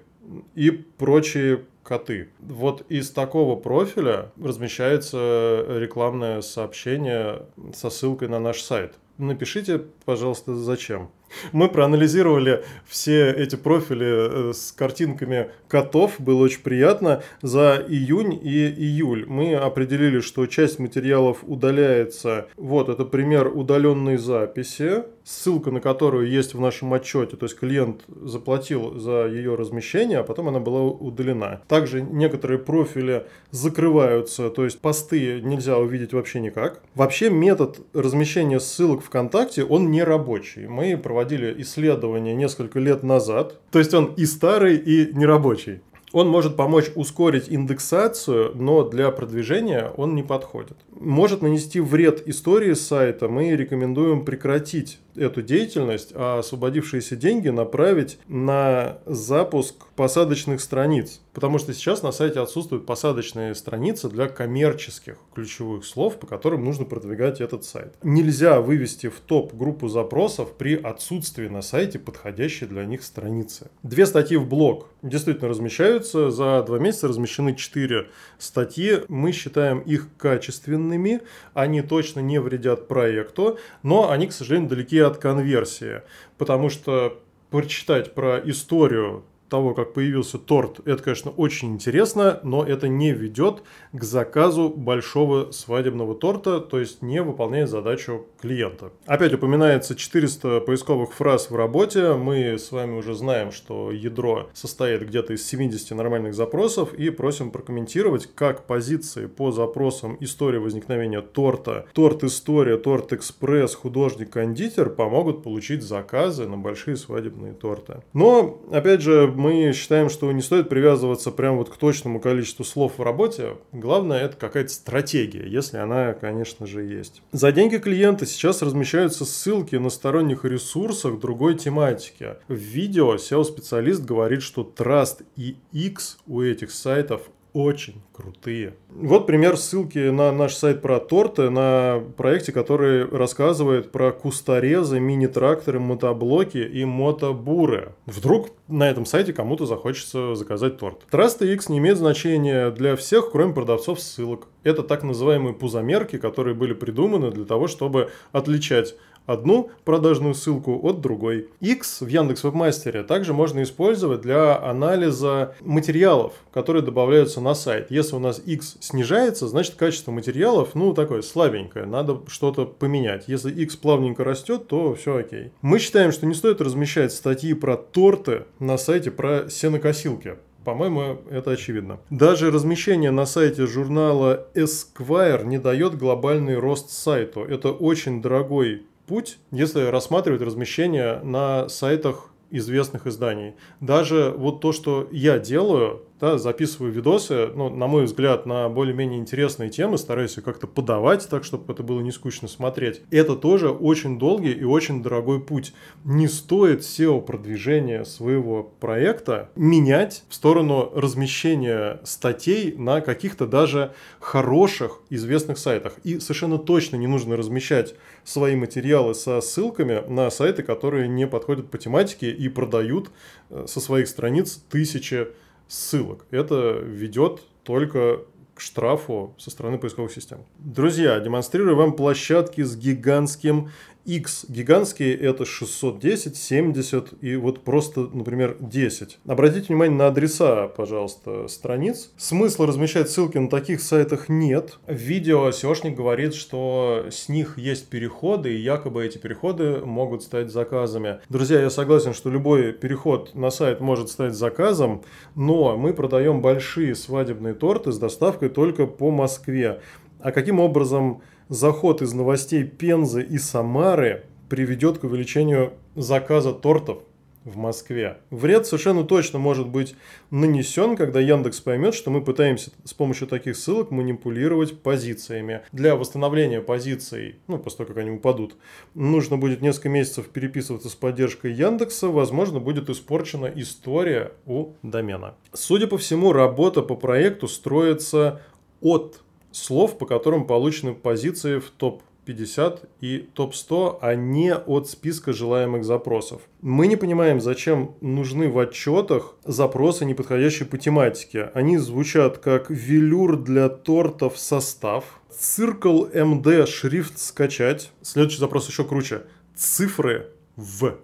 и 0.55 0.71
прочие 0.71 1.65
коты. 1.83 2.29
Вот 2.39 2.85
из 2.89 3.11
такого 3.11 3.55
профиля 3.55 4.31
размещается 4.41 5.65
рекламное 5.69 6.41
сообщение 6.41 7.43
со 7.73 7.89
ссылкой 7.89 8.27
на 8.27 8.39
наш 8.39 8.61
сайт. 8.61 8.95
Напишите, 9.17 9.81
пожалуйста, 10.03 10.55
зачем. 10.55 11.09
Мы 11.51 11.69
проанализировали 11.69 12.63
все 12.85 13.31
эти 13.31 13.55
профили 13.55 14.49
э, 14.49 14.53
с 14.53 14.71
картинками 14.71 15.49
котов, 15.67 16.19
было 16.19 16.43
очень 16.43 16.61
приятно. 16.61 17.23
За 17.41 17.83
июнь 17.87 18.33
и 18.33 18.67
июль 18.67 19.25
мы 19.27 19.55
определили, 19.55 20.19
что 20.19 20.45
часть 20.47 20.79
материалов 20.79 21.39
удаляется. 21.43 22.47
Вот, 22.57 22.89
это 22.89 23.05
пример 23.05 23.47
удаленной 23.47 24.17
записи 24.17 25.03
ссылка 25.25 25.71
на 25.71 25.81
которую 25.81 26.29
есть 26.29 26.53
в 26.53 26.61
нашем 26.61 26.93
отчете, 26.93 27.35
то 27.35 27.45
есть 27.45 27.57
клиент 27.57 28.03
заплатил 28.07 28.97
за 28.97 29.25
ее 29.25 29.55
размещение, 29.55 30.19
а 30.19 30.23
потом 30.23 30.47
она 30.47 30.59
была 30.59 30.83
удалена. 30.83 31.61
Также 31.67 32.01
некоторые 32.01 32.59
профили 32.59 33.25
закрываются, 33.51 34.49
то 34.49 34.63
есть 34.63 34.79
посты 34.79 35.41
нельзя 35.41 35.77
увидеть 35.77 36.13
вообще 36.13 36.39
никак. 36.39 36.81
Вообще 36.93 37.29
метод 37.29 37.79
размещения 37.93 38.59
ссылок 38.59 39.03
ВКонтакте, 39.03 39.63
он 39.63 39.89
не 39.89 40.03
рабочий. 40.03 40.67
Мы 40.67 40.95
проводили 40.97 41.59
исследование 41.61 42.35
несколько 42.35 42.79
лет 42.79 43.01
назад, 43.01 43.59
то 43.71 43.79
есть 43.79 43.93
он 43.93 44.13
и 44.15 44.25
старый, 44.25 44.77
и 44.77 45.11
нерабочий. 45.13 45.81
Он 46.15 46.29
может 46.29 46.55
помочь 46.55 46.89
ускорить 46.95 47.47
индексацию, 47.49 48.53
но 48.55 48.87
для 48.87 49.11
продвижения 49.11 49.91
он 49.97 50.15
не 50.15 50.23
подходит. 50.23 50.77
Может 50.97 51.41
нанести 51.41 51.81
вред 51.81 52.25
истории 52.25 52.71
сайта. 52.71 53.27
Мы 53.27 53.49
рекомендуем 53.49 54.23
прекратить 54.23 54.99
эту 55.17 55.41
деятельность, 55.41 56.13
а 56.15 56.39
освободившиеся 56.39 57.17
деньги 57.17 57.49
направить 57.49 58.17
на 58.29 58.99
запуск 59.05 59.87
посадочных 59.95 60.61
страниц. 60.61 61.21
Потому 61.33 61.57
что 61.57 61.73
сейчас 61.73 62.03
на 62.03 62.11
сайте 62.11 62.39
отсутствуют 62.39 62.85
посадочные 62.85 63.55
страницы 63.55 64.09
для 64.09 64.27
коммерческих 64.27 65.17
ключевых 65.33 65.85
слов, 65.85 66.19
по 66.19 66.27
которым 66.27 66.63
нужно 66.63 66.85
продвигать 66.85 67.41
этот 67.41 67.63
сайт. 67.63 67.95
Нельзя 68.03 68.61
вывести 68.61 69.07
в 69.07 69.19
топ 69.19 69.53
группу 69.53 69.87
запросов 69.87 70.53
при 70.53 70.75
отсутствии 70.75 71.47
на 71.47 71.61
сайте 71.61 71.99
подходящей 71.99 72.67
для 72.67 72.85
них 72.85 73.03
страницы. 73.03 73.69
Две 73.83 74.05
статьи 74.05 74.37
в 74.37 74.47
блог 74.47 74.89
действительно 75.01 75.49
размещаются. 75.49 76.29
За 76.29 76.63
два 76.63 76.79
месяца 76.79 77.07
размещены 77.07 77.55
четыре 77.55 78.07
статьи. 78.37 79.01
Мы 79.07 79.31
считаем 79.31 79.79
их 79.79 80.09
качественными. 80.17 81.21
Они 81.53 81.81
точно 81.81 82.19
не 82.19 82.39
вредят 82.39 82.87
проекту, 82.87 83.59
но 83.83 84.09
они, 84.11 84.27
к 84.27 84.33
сожалению, 84.33 84.69
далеки 84.69 84.99
от 84.99 85.17
конверсии. 85.17 86.01
Потому 86.37 86.69
что 86.69 87.21
прочитать 87.49 88.13
про 88.13 88.41
историю 88.43 89.23
того, 89.55 89.73
как 89.73 89.93
появился 89.93 90.37
торт, 90.37 90.81
это, 90.85 91.01
конечно, 91.01 91.31
очень 91.31 91.69
интересно, 91.75 92.41
но 92.43 92.65
это 92.65 92.89
не 92.89 93.13
ведет 93.13 93.63
к 93.93 94.03
заказу 94.03 94.67
большого 94.67 95.51
свадебного 95.51 96.13
торта, 96.13 96.59
то 96.59 96.77
есть 96.77 97.01
не 97.01 97.21
выполняет 97.21 97.69
задачу 97.69 98.25
клиента. 98.41 98.91
Опять 99.05 99.33
упоминается 99.33 99.95
400 99.95 100.59
поисковых 100.59 101.13
фраз 101.13 101.49
в 101.49 101.55
работе. 101.55 102.15
Мы 102.15 102.57
с 102.59 102.73
вами 102.73 102.97
уже 102.97 103.13
знаем, 103.13 103.53
что 103.53 103.91
ядро 103.91 104.49
состоит 104.53 105.07
где-то 105.07 105.31
из 105.31 105.47
70 105.47 105.91
нормальных 105.91 106.33
запросов 106.33 106.93
и 106.93 107.09
просим 107.09 107.49
прокомментировать, 107.49 108.27
как 108.35 108.67
позиции 108.67 109.27
по 109.27 109.53
запросам 109.53 110.17
история 110.19 110.59
возникновения 110.59 111.21
торта, 111.21 111.85
торт-история, 111.93 112.75
торт-экспресс, 112.75 113.73
художник-кондитер 113.75 114.89
помогут 114.89 115.43
получить 115.43 115.81
заказы 115.81 116.45
на 116.45 116.57
большие 116.57 116.97
свадебные 116.97 117.53
торты. 117.53 118.01
Но, 118.11 118.59
опять 118.69 118.99
же, 118.99 119.27
мы 119.45 119.73
считаем, 119.73 120.09
что 120.09 120.31
не 120.31 120.41
стоит 120.41 120.69
привязываться 120.69 121.29
прям 121.29 121.57
вот 121.57 121.69
к 121.69 121.77
точному 121.77 122.19
количеству 122.19 122.65
слов 122.65 122.93
в 122.97 123.03
работе. 123.03 123.57
Главное, 123.71 124.21
это 124.21 124.35
какая-то 124.37 124.71
стратегия, 124.71 125.47
если 125.47 125.77
она, 125.77 126.13
конечно 126.13 126.65
же, 126.65 126.83
есть. 126.83 127.21
За 127.31 127.51
деньги 127.51 127.77
клиента 127.77 128.25
сейчас 128.25 128.63
размещаются 128.63 129.23
ссылки 129.23 129.75
на 129.75 129.89
сторонних 129.89 130.45
ресурсах 130.45 131.19
другой 131.19 131.55
тематики. 131.55 132.37
В 132.47 132.55
видео 132.55 133.15
SEO-специалист 133.15 134.03
говорит, 134.03 134.41
что 134.41 134.63
Trust 134.75 135.23
и 135.35 135.57
X 135.71 136.17
у 136.25 136.41
этих 136.41 136.71
сайтов 136.71 137.29
очень 137.55 138.01
крутые. 138.11 138.73
Вот 138.89 139.25
пример 139.25 139.55
ссылки 139.55 140.09
на 140.09 140.33
наш 140.33 140.53
сайт 140.55 140.81
про 140.81 140.99
торты, 140.99 141.49
на 141.49 142.03
проекте, 142.17 142.51
который 142.51 143.07
рассказывает 143.07 143.93
про 143.93 144.11
кусторезы, 144.11 144.99
мини-тракторы, 144.99 145.79
мотоблоки 145.79 146.57
и 146.57 146.83
мотобуры. 146.83 147.93
Вдруг 148.07 148.49
на 148.67 148.89
этом 148.89 149.05
сайте 149.05 149.31
кому-то 149.31 149.65
захочется 149.65 150.35
заказать 150.35 150.77
торт. 150.77 151.03
Trust 151.09 151.49
X 151.53 151.69
не 151.69 151.77
имеет 151.77 151.97
значения 151.97 152.71
для 152.71 152.97
всех, 152.97 153.31
кроме 153.31 153.53
продавцов 153.53 154.01
ссылок. 154.01 154.47
Это 154.63 154.83
так 154.83 155.03
называемые 155.03 155.53
пузомерки, 155.53 156.17
которые 156.17 156.55
были 156.55 156.73
придуманы 156.73 157.31
для 157.31 157.45
того, 157.45 157.67
чтобы 157.67 158.09
отличать 158.33 158.95
одну 159.25 159.69
продажную 159.83 160.33
ссылку 160.33 160.79
от 160.83 161.01
другой. 161.01 161.49
X 161.61 162.01
в 162.01 162.07
Яндекс 162.07 162.43
Вебмастере 162.43 163.03
также 163.03 163.33
можно 163.33 163.63
использовать 163.63 164.21
для 164.21 164.57
анализа 164.57 165.55
материалов, 165.61 166.33
которые 166.53 166.83
добавляются 166.83 167.41
на 167.41 167.53
сайт. 167.55 167.87
Если 167.89 168.15
у 168.15 168.19
нас 168.19 168.41
X 168.45 168.77
снижается, 168.79 169.47
значит 169.47 169.75
качество 169.75 170.11
материалов, 170.11 170.75
ну, 170.75 170.93
такое 170.93 171.21
слабенькое, 171.21 171.85
надо 171.85 172.21
что-то 172.27 172.65
поменять. 172.65 173.25
Если 173.27 173.51
X 173.51 173.75
плавненько 173.75 174.23
растет, 174.23 174.67
то 174.67 174.95
все 174.95 175.17
окей. 175.17 175.51
Мы 175.61 175.79
считаем, 175.79 176.11
что 176.11 176.25
не 176.25 176.33
стоит 176.33 176.61
размещать 176.61 177.13
статьи 177.13 177.53
про 177.53 177.77
торты 177.77 178.45
на 178.59 178.77
сайте 178.77 179.11
про 179.11 179.49
сенокосилки. 179.49 180.35
По-моему, 180.65 181.19
это 181.29 181.51
очевидно. 181.51 181.99
Даже 182.09 182.49
размещение 182.49 183.11
на 183.11 183.27
сайте 183.27 183.67
журнала 183.67 184.47
Esquire 184.55 185.45
не 185.45 185.59
дает 185.59 185.95
глобальный 185.95 186.57
рост 186.57 186.89
сайту. 186.89 187.41
Это 187.41 187.71
очень 187.71 188.21
дорогой 188.21 188.81
путь, 189.05 189.37
если 189.51 189.81
рассматривать 189.81 190.41
размещение 190.41 191.19
на 191.23 191.69
сайтах 191.69 192.31
известных 192.51 193.07
изданий. 193.07 193.55
Даже 193.79 194.33
вот 194.35 194.61
то, 194.61 194.71
что 194.71 195.07
я 195.11 195.39
делаю, 195.39 196.03
да, 196.19 196.37
записываю 196.37 196.93
видосы, 196.93 197.47
ну, 197.55 197.69
на 197.69 197.87
мой 197.87 198.05
взгляд, 198.05 198.45
на 198.45 198.69
более-менее 198.69 199.19
интересные 199.19 199.69
темы, 199.69 199.97
стараюсь 199.97 200.35
как-то 200.35 200.65
подавать 200.65 201.27
так, 201.29 201.43
чтобы 201.43 201.73
это 201.73 201.83
было 201.83 201.99
не 201.99 202.11
скучно 202.11 202.47
смотреть. 202.47 203.01
Это 203.11 203.35
тоже 203.35 203.69
очень 203.69 204.17
долгий 204.17 204.53
и 204.53 204.63
очень 204.63 205.03
дорогой 205.03 205.41
путь. 205.41 205.73
Не 206.05 206.27
стоит 206.27 206.81
SEO-продвижение 206.81 208.05
своего 208.05 208.63
проекта 208.63 209.49
менять 209.55 210.23
в 210.29 210.35
сторону 210.35 210.89
размещения 210.95 211.99
статей 212.03 212.75
на 212.77 213.01
каких-то 213.01 213.45
даже 213.45 213.93
хороших 214.19 215.01
известных 215.09 215.57
сайтах. 215.57 215.95
И 216.03 216.19
совершенно 216.19 216.57
точно 216.57 216.95
не 216.95 217.07
нужно 217.07 217.35
размещать 217.35 217.95
свои 218.23 218.55
материалы 218.55 219.15
со 219.15 219.41
ссылками 219.41 220.03
на 220.07 220.29
сайты, 220.31 220.63
которые 220.63 221.09
не 221.09 221.27
подходят 221.27 221.69
по 221.69 221.77
тематике 221.77 222.31
и 222.31 222.47
продают 222.47 223.11
э, 223.49 223.65
со 223.67 223.79
своих 223.81 224.07
страниц 224.07 224.63
тысячи 224.69 225.27
ссылок. 225.67 226.25
Это 226.31 226.79
ведет 226.81 227.41
только 227.63 228.21
к 228.53 228.61
штрафу 228.61 229.35
со 229.37 229.51
стороны 229.51 229.77
поисковых 229.77 230.11
систем. 230.11 230.45
Друзья, 230.59 231.19
демонстрирую 231.19 231.75
вам 231.75 231.93
площадки 231.93 232.61
с 232.61 232.75
гигантским 232.77 233.69
X 234.05 234.45
гигантские 234.47 235.15
это 235.15 235.45
610, 235.45 236.37
70 236.37 237.23
и 237.23 237.35
вот 237.35 237.63
просто, 237.63 238.01
например, 238.13 238.57
10. 238.59 239.19
Обратите 239.27 239.67
внимание 239.67 239.97
на 239.97 240.07
адреса, 240.07 240.67
пожалуйста, 240.67 241.47
страниц. 241.47 242.11
Смысла 242.17 242.67
размещать 242.67 243.09
ссылки 243.09 243.37
на 243.37 243.49
таких 243.49 243.81
сайтах 243.81 244.29
нет. 244.29 244.77
В 244.87 244.93
видео 244.93 245.49
SEOшник 245.49 245.95
говорит, 245.95 246.35
что 246.35 247.07
с 247.09 247.29
них 247.29 247.57
есть 247.57 247.89
переходы, 247.89 248.53
и 248.53 248.61
якобы 248.61 249.05
эти 249.05 249.17
переходы 249.17 249.79
могут 249.79 250.21
стать 250.23 250.51
заказами. 250.51 251.19
Друзья, 251.29 251.59
я 251.59 251.69
согласен, 251.69 252.13
что 252.13 252.29
любой 252.29 252.73
переход 252.73 253.33
на 253.33 253.49
сайт 253.49 253.81
может 253.81 254.09
стать 254.09 254.35
заказом, 254.35 255.03
но 255.35 255.77
мы 255.77 255.93
продаем 255.93 256.41
большие 256.41 256.93
свадебные 256.93 257.55
торты 257.55 257.91
с 257.91 257.97
доставкой 257.97 258.49
только 258.49 258.85
по 258.85 259.09
Москве. 259.09 259.81
А 260.19 260.31
каким 260.31 260.59
образом 260.59 261.21
заход 261.49 262.01
из 262.01 262.13
новостей 262.13 262.63
Пензы 262.63 263.21
и 263.21 263.37
Самары 263.37 264.25
приведет 264.49 264.99
к 264.99 265.03
увеличению 265.03 265.73
заказа 265.95 266.53
тортов 266.53 266.99
в 267.43 267.57
Москве. 267.57 268.17
Вред 268.31 268.65
совершенно 268.65 269.03
точно 269.03 269.37
может 269.37 269.67
быть 269.67 269.95
нанесен, 270.31 270.97
когда 270.97 271.19
Яндекс 271.19 271.59
поймет, 271.59 271.93
что 271.93 272.09
мы 272.09 272.23
пытаемся 272.23 272.71
с 272.83 272.93
помощью 272.93 273.27
таких 273.27 273.55
ссылок 273.55 273.91
манипулировать 273.91 274.81
позициями. 274.81 275.61
Для 275.71 275.95
восстановления 275.95 276.59
позиций, 276.59 277.35
ну, 277.47 277.59
после 277.59 277.77
того, 277.77 277.89
как 277.89 277.97
они 277.97 278.09
упадут, 278.09 278.55
нужно 278.95 279.37
будет 279.37 279.61
несколько 279.61 279.89
месяцев 279.89 280.27
переписываться 280.29 280.89
с 280.89 280.95
поддержкой 280.95 281.53
Яндекса, 281.53 282.07
возможно, 282.07 282.59
будет 282.59 282.89
испорчена 282.89 283.51
история 283.55 284.31
у 284.47 284.73
домена. 284.81 285.35
Судя 285.53 285.85
по 285.85 285.99
всему, 285.99 286.33
работа 286.33 286.81
по 286.81 286.95
проекту 286.95 287.47
строится 287.47 288.41
от 288.81 289.21
слов, 289.55 289.97
по 289.97 290.05
которым 290.05 290.45
получены 290.45 290.93
позиции 290.93 291.59
в 291.59 291.69
топ-50 291.71 292.87
и 292.99 293.29
топ-100, 293.33 293.99
а 294.01 294.15
не 294.15 294.53
от 294.53 294.89
списка 294.89 295.31
желаемых 295.31 295.85
запросов. 295.85 296.41
Мы 296.61 296.87
не 296.87 296.97
понимаем, 296.97 297.39
зачем 297.39 297.95
нужны 298.01 298.49
в 298.49 298.59
отчетах 298.59 299.35
запросы, 299.45 300.05
не 300.05 300.13
подходящие 300.13 300.67
по 300.67 300.77
тематике. 300.77 301.51
Они 301.53 301.77
звучат 301.77 302.37
как 302.39 302.69
велюр 302.69 303.37
для 303.37 303.69
тортов 303.69 304.37
состав, 304.37 305.21
циркл 305.29 306.05
МД 306.13 306.67
шрифт 306.67 307.17
скачать. 307.17 307.91
Следующий 308.01 308.39
запрос 308.39 308.67
еще 308.67 308.83
круче. 308.83 309.23
Цифры 309.55 310.31
в 310.57 310.97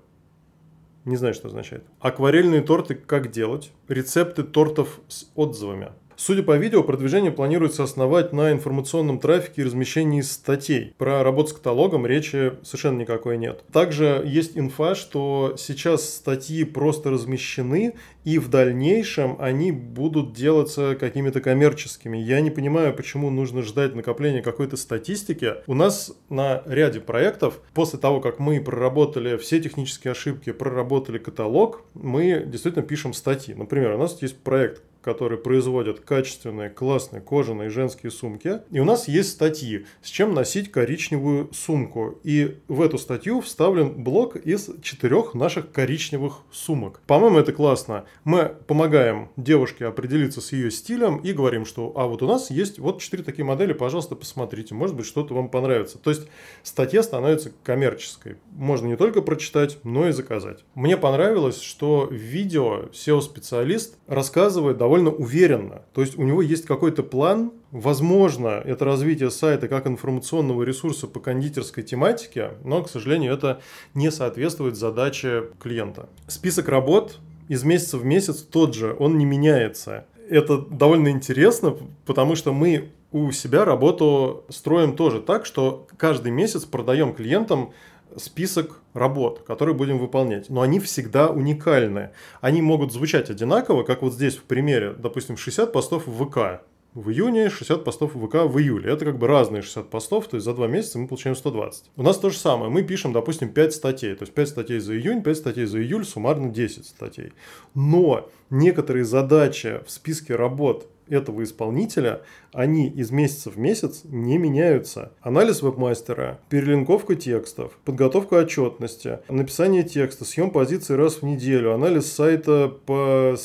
Не 1.06 1.16
знаю, 1.16 1.34
что 1.34 1.48
означает. 1.48 1.86
Акварельные 2.00 2.62
торты 2.62 2.96
как 2.96 3.32
делать? 3.32 3.72
Рецепты 3.88 4.44
тортов 4.44 5.00
с 5.08 5.32
отзывами. 5.36 5.92
Судя 6.24 6.44
по 6.44 6.56
видео, 6.56 6.84
продвижение 6.84 7.32
планируется 7.32 7.82
основать 7.82 8.32
на 8.32 8.52
информационном 8.52 9.18
трафике 9.18 9.62
и 9.62 9.66
размещении 9.66 10.22
статей. 10.22 10.94
Про 11.00 11.24
работу 11.24 11.50
с 11.50 11.54
каталогом 11.54 12.06
речи 12.06 12.54
совершенно 12.62 13.00
никакой 13.00 13.40
нет. 13.40 13.64
Также 13.74 14.22
есть 14.24 14.56
инфа, 14.56 14.94
что 14.94 15.56
сейчас 15.58 16.08
статьи 16.08 16.64
просто 16.64 17.10
размещены, 17.10 17.96
и 18.24 18.38
в 18.38 18.50
дальнейшем 18.50 19.36
они 19.40 19.72
будут 19.72 20.34
делаться 20.34 20.96
какими-то 20.96 21.42
коммерческими. 21.42 22.20
Я 22.20 22.42
не 22.42 22.52
понимаю, 22.52 22.94
почему 22.94 23.32
нужно 23.32 23.64
ждать 23.64 23.96
накопления 23.96 24.44
какой-то 24.44 24.78
статистики. 24.78 25.56
У 25.66 25.74
нас 25.74 26.16
на 26.30 26.62
ряде 26.68 27.00
проектов, 27.00 27.60
после 27.74 27.98
того, 27.98 28.22
как 28.22 28.38
мы 28.38 28.62
проработали 28.62 29.38
все 29.38 29.60
технические 29.60 30.12
ошибки, 30.12 30.52
проработали 30.52 31.18
каталог, 31.18 31.82
мы 31.96 32.44
действительно 32.46 32.86
пишем 32.86 33.14
статьи. 33.14 33.56
Например, 33.56 33.96
у 33.96 33.98
нас 33.98 34.22
есть 34.22 34.38
проект 34.38 34.84
которые 35.02 35.40
производят 35.40 36.00
качественные, 36.00 36.70
классные 36.70 37.22
кожаные 37.22 37.70
женские 37.70 38.12
сумки. 38.12 38.60
И 38.72 38.80
у 38.80 38.86
нас 38.86 39.08
есть 39.08 39.32
статьи, 39.32 39.86
с 40.02 40.10
чем 40.10 40.34
носить 40.34 40.72
коричневую 40.72 41.50
сумку. 41.54 42.20
И 42.24 42.60
в 42.68 42.82
эту 42.82 42.98
статью 42.98 43.42
вставлен 43.42 44.04
блок 44.04 44.36
из 44.36 44.70
четырех 44.82 45.34
наших 45.34 45.72
коричневых 45.72 46.42
сумок. 46.52 47.02
По-моему, 47.08 47.40
это 47.40 47.54
классно. 47.54 48.06
Мы 48.24 48.56
помогаем 48.68 49.30
девушке 49.38 49.86
определиться 49.86 50.42
с 50.42 50.52
ее 50.52 50.72
стилем 50.72 51.18
и 51.18 51.34
говорим, 51.34 51.66
что 51.66 51.94
а 51.96 52.08
вот 52.08 52.22
у 52.22 52.28
нас 52.28 52.52
есть 52.52 52.80
вот 52.80 53.02
четыре 53.02 53.24
такие 53.24 53.46
модели, 53.46 53.74
пожалуйста, 53.74 54.16
посмотрите, 54.16 54.76
может 54.76 54.96
быть, 54.96 55.06
что-то 55.06 55.34
вам 55.34 55.50
понравится. 55.50 55.98
То 55.98 56.10
есть 56.10 56.28
статья 56.64 57.04
становится 57.04 57.52
коммерческой. 57.64 58.38
Можно 58.52 58.88
не 58.88 58.96
только 58.98 59.22
прочитать, 59.22 59.78
но 59.84 60.08
и 60.08 60.12
заказать. 60.12 60.64
Мне 60.76 60.98
понравилось, 60.98 61.62
что 61.62 62.08
в 62.10 62.14
видео 62.14 62.90
SEO-специалист 62.94 63.96
рассказывает 64.08 64.78
довольно 64.78 64.91
довольно 64.92 65.12
уверенно. 65.12 65.84
То 65.94 66.02
есть 66.02 66.18
у 66.18 66.24
него 66.24 66.42
есть 66.42 66.66
какой-то 66.66 67.04
план, 67.04 67.52
Возможно, 67.72 68.62
это 68.66 68.84
развитие 68.84 69.32
сайта 69.32 69.70
как 69.70 69.88
информационного 69.88 70.64
ресурса 70.64 71.08
по 71.08 71.22
кондитерской 71.22 71.84
тематике, 71.84 72.52
но, 72.66 72.84
к 72.84 72.90
сожалению, 72.90 73.34
это 73.34 73.62
не 73.94 74.12
соответствует 74.12 74.76
задаче 74.76 75.46
клиента. 75.58 76.10
Список 76.28 76.68
работ 76.68 77.20
из 77.48 77.64
месяца 77.64 77.98
в 77.98 78.04
месяц 78.04 78.42
тот 78.42 78.76
же, 78.76 78.94
он 79.00 79.18
не 79.18 79.24
меняется. 79.24 80.06
Это 80.30 80.58
довольно 80.58 81.08
интересно, 81.08 81.78
потому 82.06 82.36
что 82.36 82.52
мы 82.52 82.90
у 83.14 83.32
себя 83.32 83.64
работу 83.64 84.44
строим 84.50 84.98
тоже 84.98 85.22
так, 85.22 85.46
что 85.46 85.88
каждый 85.96 86.34
месяц 86.34 86.66
продаем 86.66 87.14
клиентам 87.14 87.72
список 88.18 88.80
работ, 88.94 89.44
которые 89.46 89.76
будем 89.76 89.98
выполнять. 89.98 90.50
Но 90.50 90.62
они 90.62 90.80
всегда 90.80 91.30
уникальны. 91.30 92.12
Они 92.42 92.62
могут 92.62 92.92
звучать 92.92 93.30
одинаково, 93.30 93.84
как 93.84 94.02
вот 94.02 94.14
здесь 94.14 94.36
в 94.36 94.44
примере, 94.44 94.94
допустим, 94.94 95.38
60 95.38 95.72
постов 95.72 96.08
в 96.08 96.26
ВК 96.26 96.64
в 96.94 97.10
июне, 97.10 97.50
60 97.50 97.84
постов 97.84 98.16
в 98.16 98.28
ВК 98.28 98.36
в 98.46 98.60
июле. 98.60 98.92
Это 98.92 99.06
как 99.06 99.18
бы 99.18 99.28
разные 99.28 99.62
60 99.62 99.90
постов, 99.90 100.28
то 100.28 100.36
есть 100.36 100.46
за 100.46 100.54
два 100.54 100.68
месяца 100.68 101.00
мы 101.00 101.08
получаем 101.08 101.36
120. 101.36 101.86
У 101.96 102.04
нас 102.04 102.18
то 102.18 102.30
же 102.30 102.38
самое. 102.38 102.70
Мы 102.70 102.84
пишем, 102.84 103.14
допустим, 103.14 103.50
5 103.50 103.74
статей. 103.74 104.16
То 104.16 104.24
есть 104.24 104.34
5 104.34 104.50
статей 104.50 104.80
за 104.80 104.98
июнь, 104.98 105.24
5 105.24 105.38
статей 105.38 105.66
за 105.66 105.82
июль, 105.82 106.06
суммарно 106.06 106.50
10 106.50 106.86
статей. 106.86 107.32
Но 107.76 108.30
некоторые 108.50 109.06
задачи 109.06 109.82
в 109.86 109.92
списке 109.92 110.36
работ 110.36 110.88
этого 111.12 111.44
исполнителя, 111.44 112.22
они 112.54 112.88
из 112.88 113.12
месяца 113.12 113.50
в 113.50 113.58
месяц 113.58 114.02
не 114.06 114.38
меняются. 114.38 115.12
Анализ 115.22 115.62
вебмастера, 115.62 116.40
перелинковка 116.50 117.16
текстов, 117.16 117.78
подготовка 117.86 118.36
отчетности, 118.36 119.20
написание 119.30 119.84
текста, 119.84 120.26
съем 120.26 120.52
позиции 120.52 120.94
раз 120.94 121.18
в 121.18 121.24
неделю, 121.24 121.74
анализ 121.74 122.12
сайта 122.12 122.68
по 122.86 123.36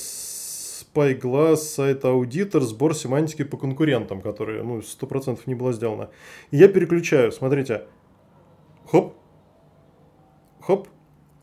Spyglass, 0.96 1.56
сайт 1.56 2.04
аудитор, 2.04 2.62
сбор 2.62 2.94
семантики 2.94 3.44
по 3.44 3.56
конкурентам, 3.56 4.20
которые, 4.22 4.62
ну, 4.62 4.78
100% 4.78 5.40
не 5.46 5.54
было 5.54 5.72
сделано. 5.72 6.10
И 6.50 6.56
я 6.56 6.68
переключаю, 6.68 7.32
смотрите, 7.32 7.82
хоп, 8.90 9.14
хоп, 10.60 10.88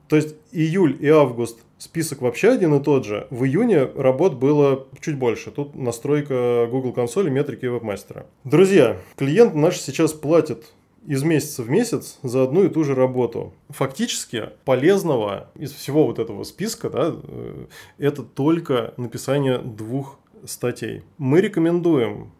то 0.07 0.15
есть 0.15 0.35
июль 0.51 0.97
и 0.99 1.07
август 1.09 1.59
список 1.83 2.21
вообще 2.21 2.49
один 2.49 2.73
и 2.75 2.81
тот 2.81 3.05
же. 3.05 3.27
В 3.29 3.43
июне 3.43 3.83
работ 3.83 4.35
было 4.35 4.87
чуть 5.01 5.17
больше. 5.17 5.51
Тут 5.51 5.75
настройка 5.75 6.67
Google 6.71 6.93
консоли, 6.93 7.29
метрики 7.29 7.65
и 7.65 7.67
вебмастера. 7.67 8.25
Друзья, 8.45 8.97
клиент 9.17 9.53
наш 9.53 9.77
сейчас 9.79 10.13
платит 10.13 10.65
из 11.05 11.23
месяца 11.23 11.63
в 11.63 11.69
месяц 11.69 12.19
за 12.23 12.43
одну 12.43 12.63
и 12.63 12.69
ту 12.69 12.85
же 12.85 12.95
работу. 12.95 13.53
Фактически 13.69 14.51
полезного 14.63 15.49
из 15.55 15.73
всего 15.73 16.07
вот 16.07 16.19
этого 16.19 16.43
списка 16.43 16.89
да, 16.89 17.13
э, 17.21 17.65
это 17.97 18.23
только 18.23 18.93
написание 18.95 19.57
двух 19.57 20.17
статей. 20.45 21.03
Мы 21.17 21.41
рекомендуем 21.41 22.31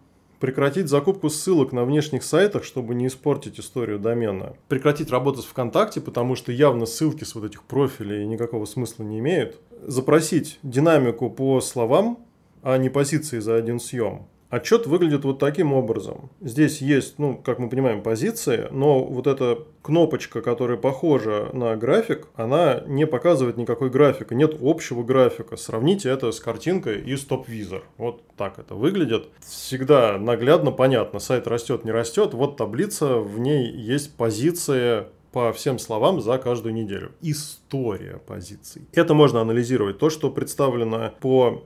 прекратить 0.44 0.90
закупку 0.90 1.30
ссылок 1.30 1.72
на 1.72 1.86
внешних 1.86 2.22
сайтах, 2.22 2.66
чтобы 2.66 2.96
не 2.96 3.08
испортить 3.08 3.62
историю 3.62 3.98
домена. 3.98 4.58
Прекратить 4.68 5.10
работать 5.10 5.46
с 5.46 5.48
ВКонтакте, 5.48 6.02
потому 6.02 6.36
что 6.36 6.52
явно 6.52 6.86
ссылки 6.86 7.24
с 7.24 7.34
вот 7.34 7.46
этих 7.46 7.64
профилей 7.64 8.26
никакого 8.26 8.66
смысла 8.66 9.04
не 9.04 9.20
имеют. 9.20 9.62
Запросить 9.88 10.60
динамику 10.62 11.30
по 11.30 11.62
словам, 11.62 12.20
а 12.62 12.78
не 12.78 12.90
позиции 12.90 13.40
за 13.40 13.56
один 13.56 13.80
съем. 13.80 14.24
Отчет 14.54 14.86
выглядит 14.86 15.26
вот 15.26 15.40
таким 15.40 15.74
образом. 15.74 16.30
Здесь 16.40 16.80
есть, 16.80 17.18
ну, 17.18 17.36
как 17.36 17.58
мы 17.58 17.70
понимаем, 17.70 18.04
позиции, 18.04 18.68
но 18.70 19.04
вот 19.04 19.26
эта 19.26 19.58
кнопочка, 19.82 20.44
которая 20.44 20.78
похожа 20.78 21.50
на 21.54 21.76
график, 21.76 22.28
она 22.36 22.84
не 22.86 23.08
показывает 23.08 23.58
никакой 23.58 23.90
графика, 23.90 24.36
нет 24.36 24.56
общего 24.62 25.02
графика. 25.02 25.58
Сравните 25.58 26.10
это 26.10 26.32
с 26.32 26.40
картинкой 26.40 27.02
из 27.02 27.26
топ-визор. 27.26 27.84
Вот 27.98 28.22
так 28.38 28.60
это 28.60 28.76
выглядит. 28.76 29.28
Всегда 29.40 30.20
наглядно 30.20 30.70
понятно, 30.70 31.18
сайт 31.18 31.48
растет, 31.48 31.84
не 31.84 31.90
растет. 31.90 32.36
Вот 32.36 32.56
таблица, 32.56 33.18
в 33.18 33.40
ней 33.40 33.72
есть 33.72 34.16
позиции 34.16 35.06
по 35.32 35.52
всем 35.52 35.80
словам 35.80 36.22
за 36.22 36.38
каждую 36.38 36.76
неделю. 36.76 37.14
История 37.22 38.22
позиций. 38.28 38.84
Это 38.94 39.16
можно 39.16 39.42
анализировать. 39.42 39.98
То, 39.98 40.12
что 40.12 40.30
представлено 40.30 41.12
по 41.22 41.64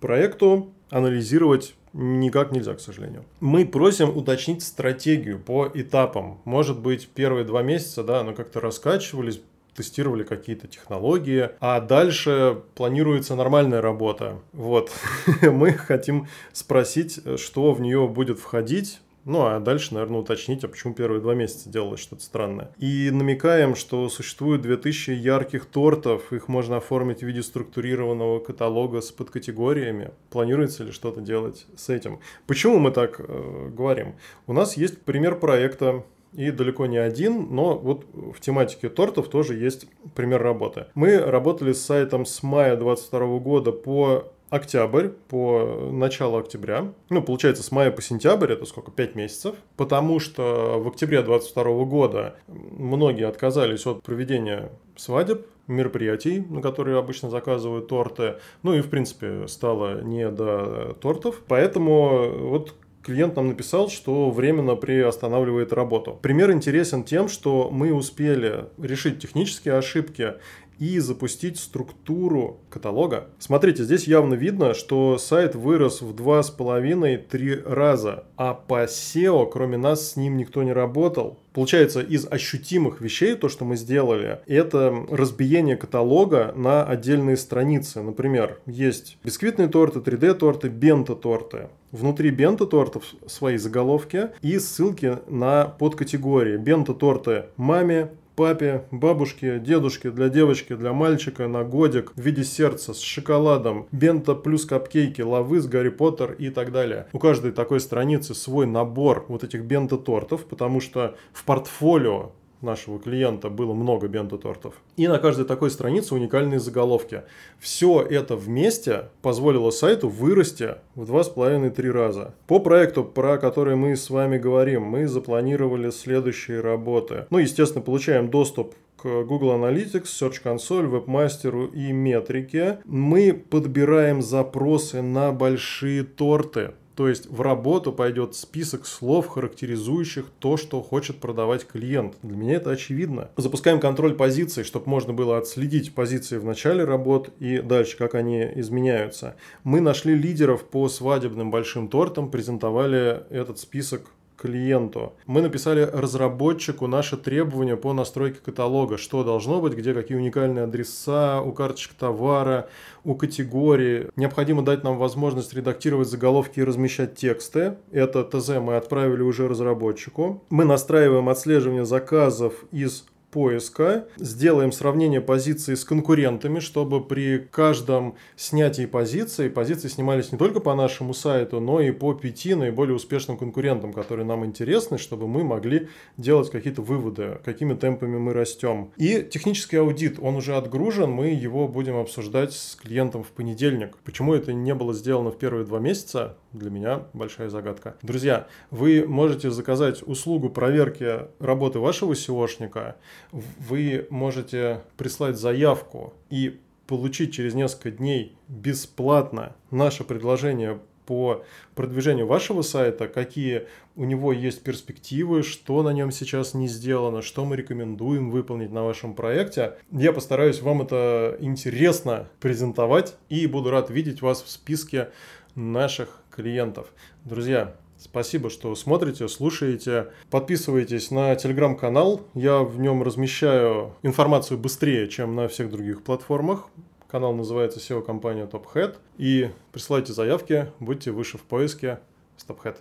проекту, 0.00 0.72
анализировать 0.90 1.74
никак 1.92 2.52
нельзя, 2.52 2.74
к 2.74 2.80
сожалению. 2.80 3.24
Мы 3.40 3.66
просим 3.66 4.16
уточнить 4.16 4.62
стратегию 4.62 5.38
по 5.38 5.70
этапам. 5.72 6.40
Может 6.44 6.78
быть, 6.78 7.08
первые 7.08 7.44
два 7.44 7.62
месяца, 7.62 8.04
да, 8.04 8.22
но 8.22 8.32
как-то 8.32 8.60
раскачивались, 8.60 9.40
тестировали 9.74 10.22
какие-то 10.22 10.66
технологии, 10.68 11.50
а 11.60 11.80
дальше 11.80 12.62
планируется 12.74 13.34
нормальная 13.34 13.80
работа. 13.80 14.40
Вот. 14.52 14.90
Мы 15.42 15.72
хотим 15.72 16.28
спросить, 16.52 17.20
что 17.38 17.72
в 17.72 17.80
нее 17.80 18.06
будет 18.06 18.38
входить, 18.38 19.00
ну, 19.24 19.44
а 19.44 19.60
дальше, 19.60 19.94
наверное, 19.94 20.20
уточнить, 20.20 20.64
а 20.64 20.68
почему 20.68 20.94
первые 20.94 21.20
два 21.20 21.34
месяца 21.34 21.68
делалось 21.68 22.00
что-то 22.00 22.22
странное. 22.22 22.72
И 22.78 23.10
намекаем, 23.10 23.74
что 23.74 24.08
существует 24.08 24.62
2000 24.62 25.10
ярких 25.10 25.66
тортов, 25.66 26.32
их 26.32 26.48
можно 26.48 26.78
оформить 26.78 27.20
в 27.20 27.26
виде 27.26 27.42
структурированного 27.42 28.40
каталога 28.40 29.00
с 29.00 29.10
подкатегориями. 29.10 30.12
Планируется 30.30 30.84
ли 30.84 30.92
что-то 30.92 31.20
делать 31.20 31.66
с 31.76 31.88
этим? 31.88 32.20
Почему 32.46 32.78
мы 32.78 32.90
так 32.90 33.20
э, 33.20 33.68
говорим? 33.70 34.14
У 34.46 34.52
нас 34.52 34.76
есть 34.76 35.02
пример 35.02 35.38
проекта, 35.38 36.04
и 36.32 36.50
далеко 36.50 36.86
не 36.86 36.98
один, 36.98 37.48
но 37.50 37.76
вот 37.76 38.06
в 38.12 38.38
тематике 38.40 38.88
тортов 38.88 39.28
тоже 39.28 39.54
есть 39.54 39.86
пример 40.14 40.40
работы. 40.40 40.86
Мы 40.94 41.18
работали 41.18 41.72
с 41.72 41.84
сайтом 41.84 42.24
с 42.24 42.42
мая 42.42 42.76
2022 42.76 43.38
года 43.38 43.72
по 43.72 44.32
октябрь 44.50 45.08
по 45.08 45.88
начало 45.90 46.40
октября. 46.40 46.92
Ну, 47.08 47.22
получается, 47.22 47.62
с 47.62 47.70
мая 47.70 47.90
по 47.90 48.02
сентябрь, 48.02 48.52
это 48.52 48.66
сколько, 48.66 48.90
5 48.90 49.14
месяцев. 49.14 49.54
Потому 49.76 50.20
что 50.20 50.80
в 50.82 50.88
октябре 50.88 51.22
2022 51.22 51.84
года 51.84 52.36
многие 52.48 53.26
отказались 53.26 53.86
от 53.86 54.02
проведения 54.02 54.70
свадеб, 54.96 55.46
мероприятий, 55.66 56.44
на 56.50 56.60
которые 56.60 56.98
обычно 56.98 57.30
заказывают 57.30 57.86
торты. 57.86 58.34
Ну 58.62 58.74
и, 58.74 58.80
в 58.80 58.90
принципе, 58.90 59.46
стало 59.46 60.02
не 60.02 60.28
до 60.28 60.96
тортов. 61.00 61.42
Поэтому 61.46 62.28
вот 62.48 62.74
клиент 63.02 63.36
нам 63.36 63.48
написал, 63.48 63.88
что 63.88 64.30
временно 64.30 64.74
приостанавливает 64.74 65.72
работу. 65.72 66.18
Пример 66.20 66.50
интересен 66.52 67.04
тем, 67.04 67.28
что 67.28 67.70
мы 67.70 67.92
успели 67.92 68.66
решить 68.78 69.20
технические 69.20 69.74
ошибки 69.74 70.34
и 70.80 70.98
запустить 70.98 71.58
структуру 71.58 72.62
каталога. 72.70 73.28
Смотрите, 73.38 73.84
здесь 73.84 74.08
явно 74.08 74.34
видно, 74.34 74.74
что 74.74 75.18
сайт 75.18 75.54
вырос 75.54 76.00
в 76.00 76.12
2,5-3 76.14 77.62
раза, 77.72 78.24
а 78.36 78.54
по 78.54 78.84
SEO, 78.84 79.48
кроме 79.48 79.76
нас, 79.76 80.12
с 80.12 80.16
ним 80.16 80.38
никто 80.38 80.62
не 80.62 80.72
работал. 80.72 81.38
Получается, 81.52 82.00
из 82.00 82.26
ощутимых 82.30 83.00
вещей, 83.00 83.34
то, 83.34 83.48
что 83.48 83.64
мы 83.64 83.76
сделали, 83.76 84.40
это 84.46 85.04
разбиение 85.10 85.76
каталога 85.76 86.52
на 86.56 86.84
отдельные 86.84 87.36
страницы. 87.36 88.02
Например, 88.02 88.60
есть 88.66 89.18
бисквитные 89.22 89.68
торты, 89.68 89.98
3D-торты, 89.98 90.68
бенто-торты. 90.68 91.68
Внутри 91.90 92.30
бенто-тортов 92.30 93.02
свои 93.26 93.56
заголовки 93.56 94.28
и 94.42 94.60
ссылки 94.60 95.18
на 95.28 95.64
подкатегории. 95.64 96.56
Бенто-торты 96.56 97.46
маме, 97.56 98.12
папе, 98.40 98.84
бабушке, 98.90 99.58
дедушке, 99.58 100.10
для 100.10 100.30
девочки, 100.30 100.74
для 100.74 100.94
мальчика 100.94 101.46
на 101.46 101.62
годик 101.62 102.14
в 102.16 102.20
виде 102.22 102.42
сердца 102.42 102.94
с 102.94 103.00
шоколадом, 103.00 103.86
бента 103.92 104.34
плюс 104.34 104.64
капкейки, 104.64 105.20
лавы 105.20 105.60
с 105.60 105.66
Гарри 105.66 105.90
Поттер 105.90 106.32
и 106.32 106.48
так 106.48 106.72
далее. 106.72 107.06
У 107.12 107.18
каждой 107.18 107.52
такой 107.52 107.80
страницы 107.80 108.34
свой 108.34 108.64
набор 108.64 109.26
вот 109.28 109.44
этих 109.44 109.66
бента-тортов, 109.66 110.46
потому 110.46 110.80
что 110.80 111.16
в 111.34 111.44
портфолио 111.44 112.32
нашего 112.62 112.98
клиента 112.98 113.48
было 113.48 113.74
много 113.74 114.08
бенто-тортов. 114.08 114.74
И 114.96 115.08
на 115.08 115.18
каждой 115.18 115.44
такой 115.44 115.70
странице 115.70 116.14
уникальные 116.14 116.60
заголовки. 116.60 117.22
Все 117.58 118.02
это 118.02 118.36
вместе 118.36 119.08
позволило 119.22 119.70
сайту 119.70 120.08
вырасти 120.08 120.76
в 120.94 121.06
два 121.06 121.24
с 121.24 121.28
половиной 121.28 121.70
три 121.70 121.90
раза. 121.90 122.34
По 122.46 122.60
проекту, 122.60 123.04
про 123.04 123.38
который 123.38 123.76
мы 123.76 123.96
с 123.96 124.10
вами 124.10 124.38
говорим, 124.38 124.82
мы 124.82 125.06
запланировали 125.06 125.90
следующие 125.90 126.60
работы. 126.60 127.26
Ну, 127.30 127.38
естественно, 127.38 127.82
получаем 127.82 128.30
доступ 128.30 128.74
к 128.96 129.24
Google 129.24 129.52
Analytics, 129.52 130.04
Search 130.04 130.42
Console, 130.44 130.90
Webmaster 130.90 131.72
и 131.72 131.92
метрике. 131.92 132.80
Мы 132.84 133.32
подбираем 133.32 134.20
запросы 134.20 135.00
на 135.00 135.32
большие 135.32 136.04
торты. 136.04 136.72
То 136.94 137.08
есть 137.08 137.30
в 137.30 137.40
работу 137.40 137.92
пойдет 137.92 138.34
список 138.34 138.86
слов, 138.86 139.28
характеризующих 139.28 140.26
то, 140.38 140.56
что 140.56 140.82
хочет 140.82 141.18
продавать 141.18 141.66
клиент. 141.66 142.16
Для 142.22 142.36
меня 142.36 142.54
это 142.54 142.70
очевидно. 142.70 143.30
Запускаем 143.36 143.80
контроль 143.80 144.14
позиций, 144.14 144.64
чтобы 144.64 144.88
можно 144.88 145.12
было 145.12 145.38
отследить 145.38 145.94
позиции 145.94 146.38
в 146.38 146.44
начале 146.44 146.84
работ 146.84 147.30
и 147.38 147.60
дальше, 147.60 147.96
как 147.96 148.14
они 148.14 148.42
изменяются. 148.56 149.36
Мы 149.64 149.80
нашли 149.80 150.14
лидеров 150.14 150.64
по 150.64 150.88
свадебным 150.88 151.50
большим 151.50 151.88
тортам, 151.88 152.30
презентовали 152.30 153.22
этот 153.30 153.58
список 153.58 154.10
клиенту. 154.40 155.12
Мы 155.26 155.42
написали 155.42 155.82
разработчику 155.82 156.86
наши 156.86 157.16
требования 157.16 157.76
по 157.76 157.92
настройке 157.92 158.40
каталога, 158.44 158.96
что 158.98 159.22
должно 159.22 159.60
быть, 159.60 159.74
где 159.74 159.94
какие 159.94 160.16
уникальные 160.16 160.64
адреса 160.64 161.40
у 161.42 161.52
карточек 161.52 161.94
товара, 161.94 162.68
у 163.04 163.14
категории. 163.14 164.08
Необходимо 164.16 164.62
дать 164.62 164.84
нам 164.84 164.98
возможность 164.98 165.54
редактировать 165.54 166.08
заголовки 166.08 166.60
и 166.60 166.64
размещать 166.64 167.14
тексты. 167.14 167.76
Это 167.92 168.24
ТЗ 168.24 168.60
мы 168.60 168.76
отправили 168.76 169.22
уже 169.22 169.48
разработчику. 169.48 170.42
Мы 170.50 170.64
настраиваем 170.64 171.28
отслеживание 171.28 171.84
заказов 171.84 172.54
из 172.72 173.04
поиска, 173.30 174.06
сделаем 174.16 174.72
сравнение 174.72 175.20
позиций 175.20 175.76
с 175.76 175.84
конкурентами, 175.84 176.60
чтобы 176.60 177.02
при 177.04 177.38
каждом 177.38 178.16
снятии 178.36 178.86
позиции, 178.86 179.48
позиции 179.48 179.88
снимались 179.88 180.32
не 180.32 180.38
только 180.38 180.60
по 180.60 180.74
нашему 180.74 181.14
сайту, 181.14 181.60
но 181.60 181.80
и 181.80 181.90
по 181.90 182.14
пяти 182.14 182.54
наиболее 182.54 182.94
успешным 182.94 183.36
конкурентам, 183.36 183.92
которые 183.92 184.26
нам 184.26 184.44
интересны, 184.44 184.98
чтобы 184.98 185.28
мы 185.28 185.44
могли 185.44 185.88
делать 186.16 186.50
какие-то 186.50 186.82
выводы, 186.82 187.38
какими 187.44 187.74
темпами 187.74 188.18
мы 188.18 188.32
растем. 188.32 188.90
И 188.96 189.22
технический 189.22 189.76
аудит, 189.76 190.18
он 190.20 190.36
уже 190.36 190.56
отгружен, 190.56 191.10
мы 191.10 191.28
его 191.28 191.68
будем 191.68 191.96
обсуждать 191.96 192.52
с 192.52 192.76
клиентом 192.76 193.22
в 193.22 193.28
понедельник. 193.28 193.96
Почему 194.04 194.34
это 194.34 194.52
не 194.52 194.74
было 194.74 194.94
сделано 194.94 195.30
в 195.30 195.38
первые 195.38 195.64
два 195.64 195.78
месяца, 195.78 196.36
для 196.52 196.70
меня 196.70 197.02
большая 197.12 197.48
загадка. 197.48 197.96
Друзья, 198.02 198.46
вы 198.70 199.04
можете 199.06 199.50
заказать 199.50 200.02
услугу 200.02 200.50
проверки 200.50 201.28
работы 201.38 201.78
вашего 201.78 202.12
SEOшника, 202.12 202.96
вы 203.32 204.06
можете 204.10 204.82
прислать 204.96 205.36
заявку 205.36 206.14
и 206.28 206.60
получить 206.86 207.32
через 207.32 207.54
несколько 207.54 207.92
дней 207.92 208.36
бесплатно 208.48 209.54
наше 209.70 210.02
предложение 210.02 210.80
по 211.06 211.44
продвижению 211.74 212.26
вашего 212.26 212.62
сайта, 212.62 213.08
какие 213.08 213.66
у 213.96 214.04
него 214.04 214.32
есть 214.32 214.62
перспективы, 214.62 215.42
что 215.42 215.82
на 215.82 215.92
нем 215.92 216.12
сейчас 216.12 216.54
не 216.54 216.68
сделано, 216.68 217.20
что 217.20 217.44
мы 217.44 217.56
рекомендуем 217.56 218.30
выполнить 218.30 218.70
на 218.70 218.84
вашем 218.84 219.14
проекте. 219.14 219.74
Я 219.90 220.12
постараюсь 220.12 220.62
вам 220.62 220.82
это 220.82 221.36
интересно 221.40 222.28
презентовать 222.38 223.16
и 223.28 223.48
буду 223.48 223.70
рад 223.70 223.90
видеть 223.90 224.22
вас 224.22 224.40
в 224.42 224.48
списке 224.50 225.10
наших 225.56 226.22
клиентов. 226.40 226.92
Друзья, 227.24 227.74
Спасибо, 228.02 228.48
что 228.48 228.74
смотрите, 228.74 229.28
слушаете. 229.28 230.10
Подписывайтесь 230.30 231.10
на 231.10 231.36
телеграм-канал. 231.36 232.22
Я 232.32 232.60
в 232.60 232.80
нем 232.80 233.02
размещаю 233.02 233.92
информацию 234.02 234.56
быстрее, 234.56 235.06
чем 235.06 235.36
на 235.36 235.48
всех 235.48 235.70
других 235.70 236.02
платформах. 236.02 236.68
Канал 237.10 237.34
называется 237.34 237.78
SEO-компания 237.78 238.46
Top 238.46 238.64
Head. 238.72 238.96
И 239.18 239.50
присылайте 239.70 240.14
заявки, 240.14 240.72
будьте 240.80 241.10
выше 241.10 241.36
в 241.36 241.42
поиске 241.42 242.00
с 242.38 242.44
Top. 242.44 242.76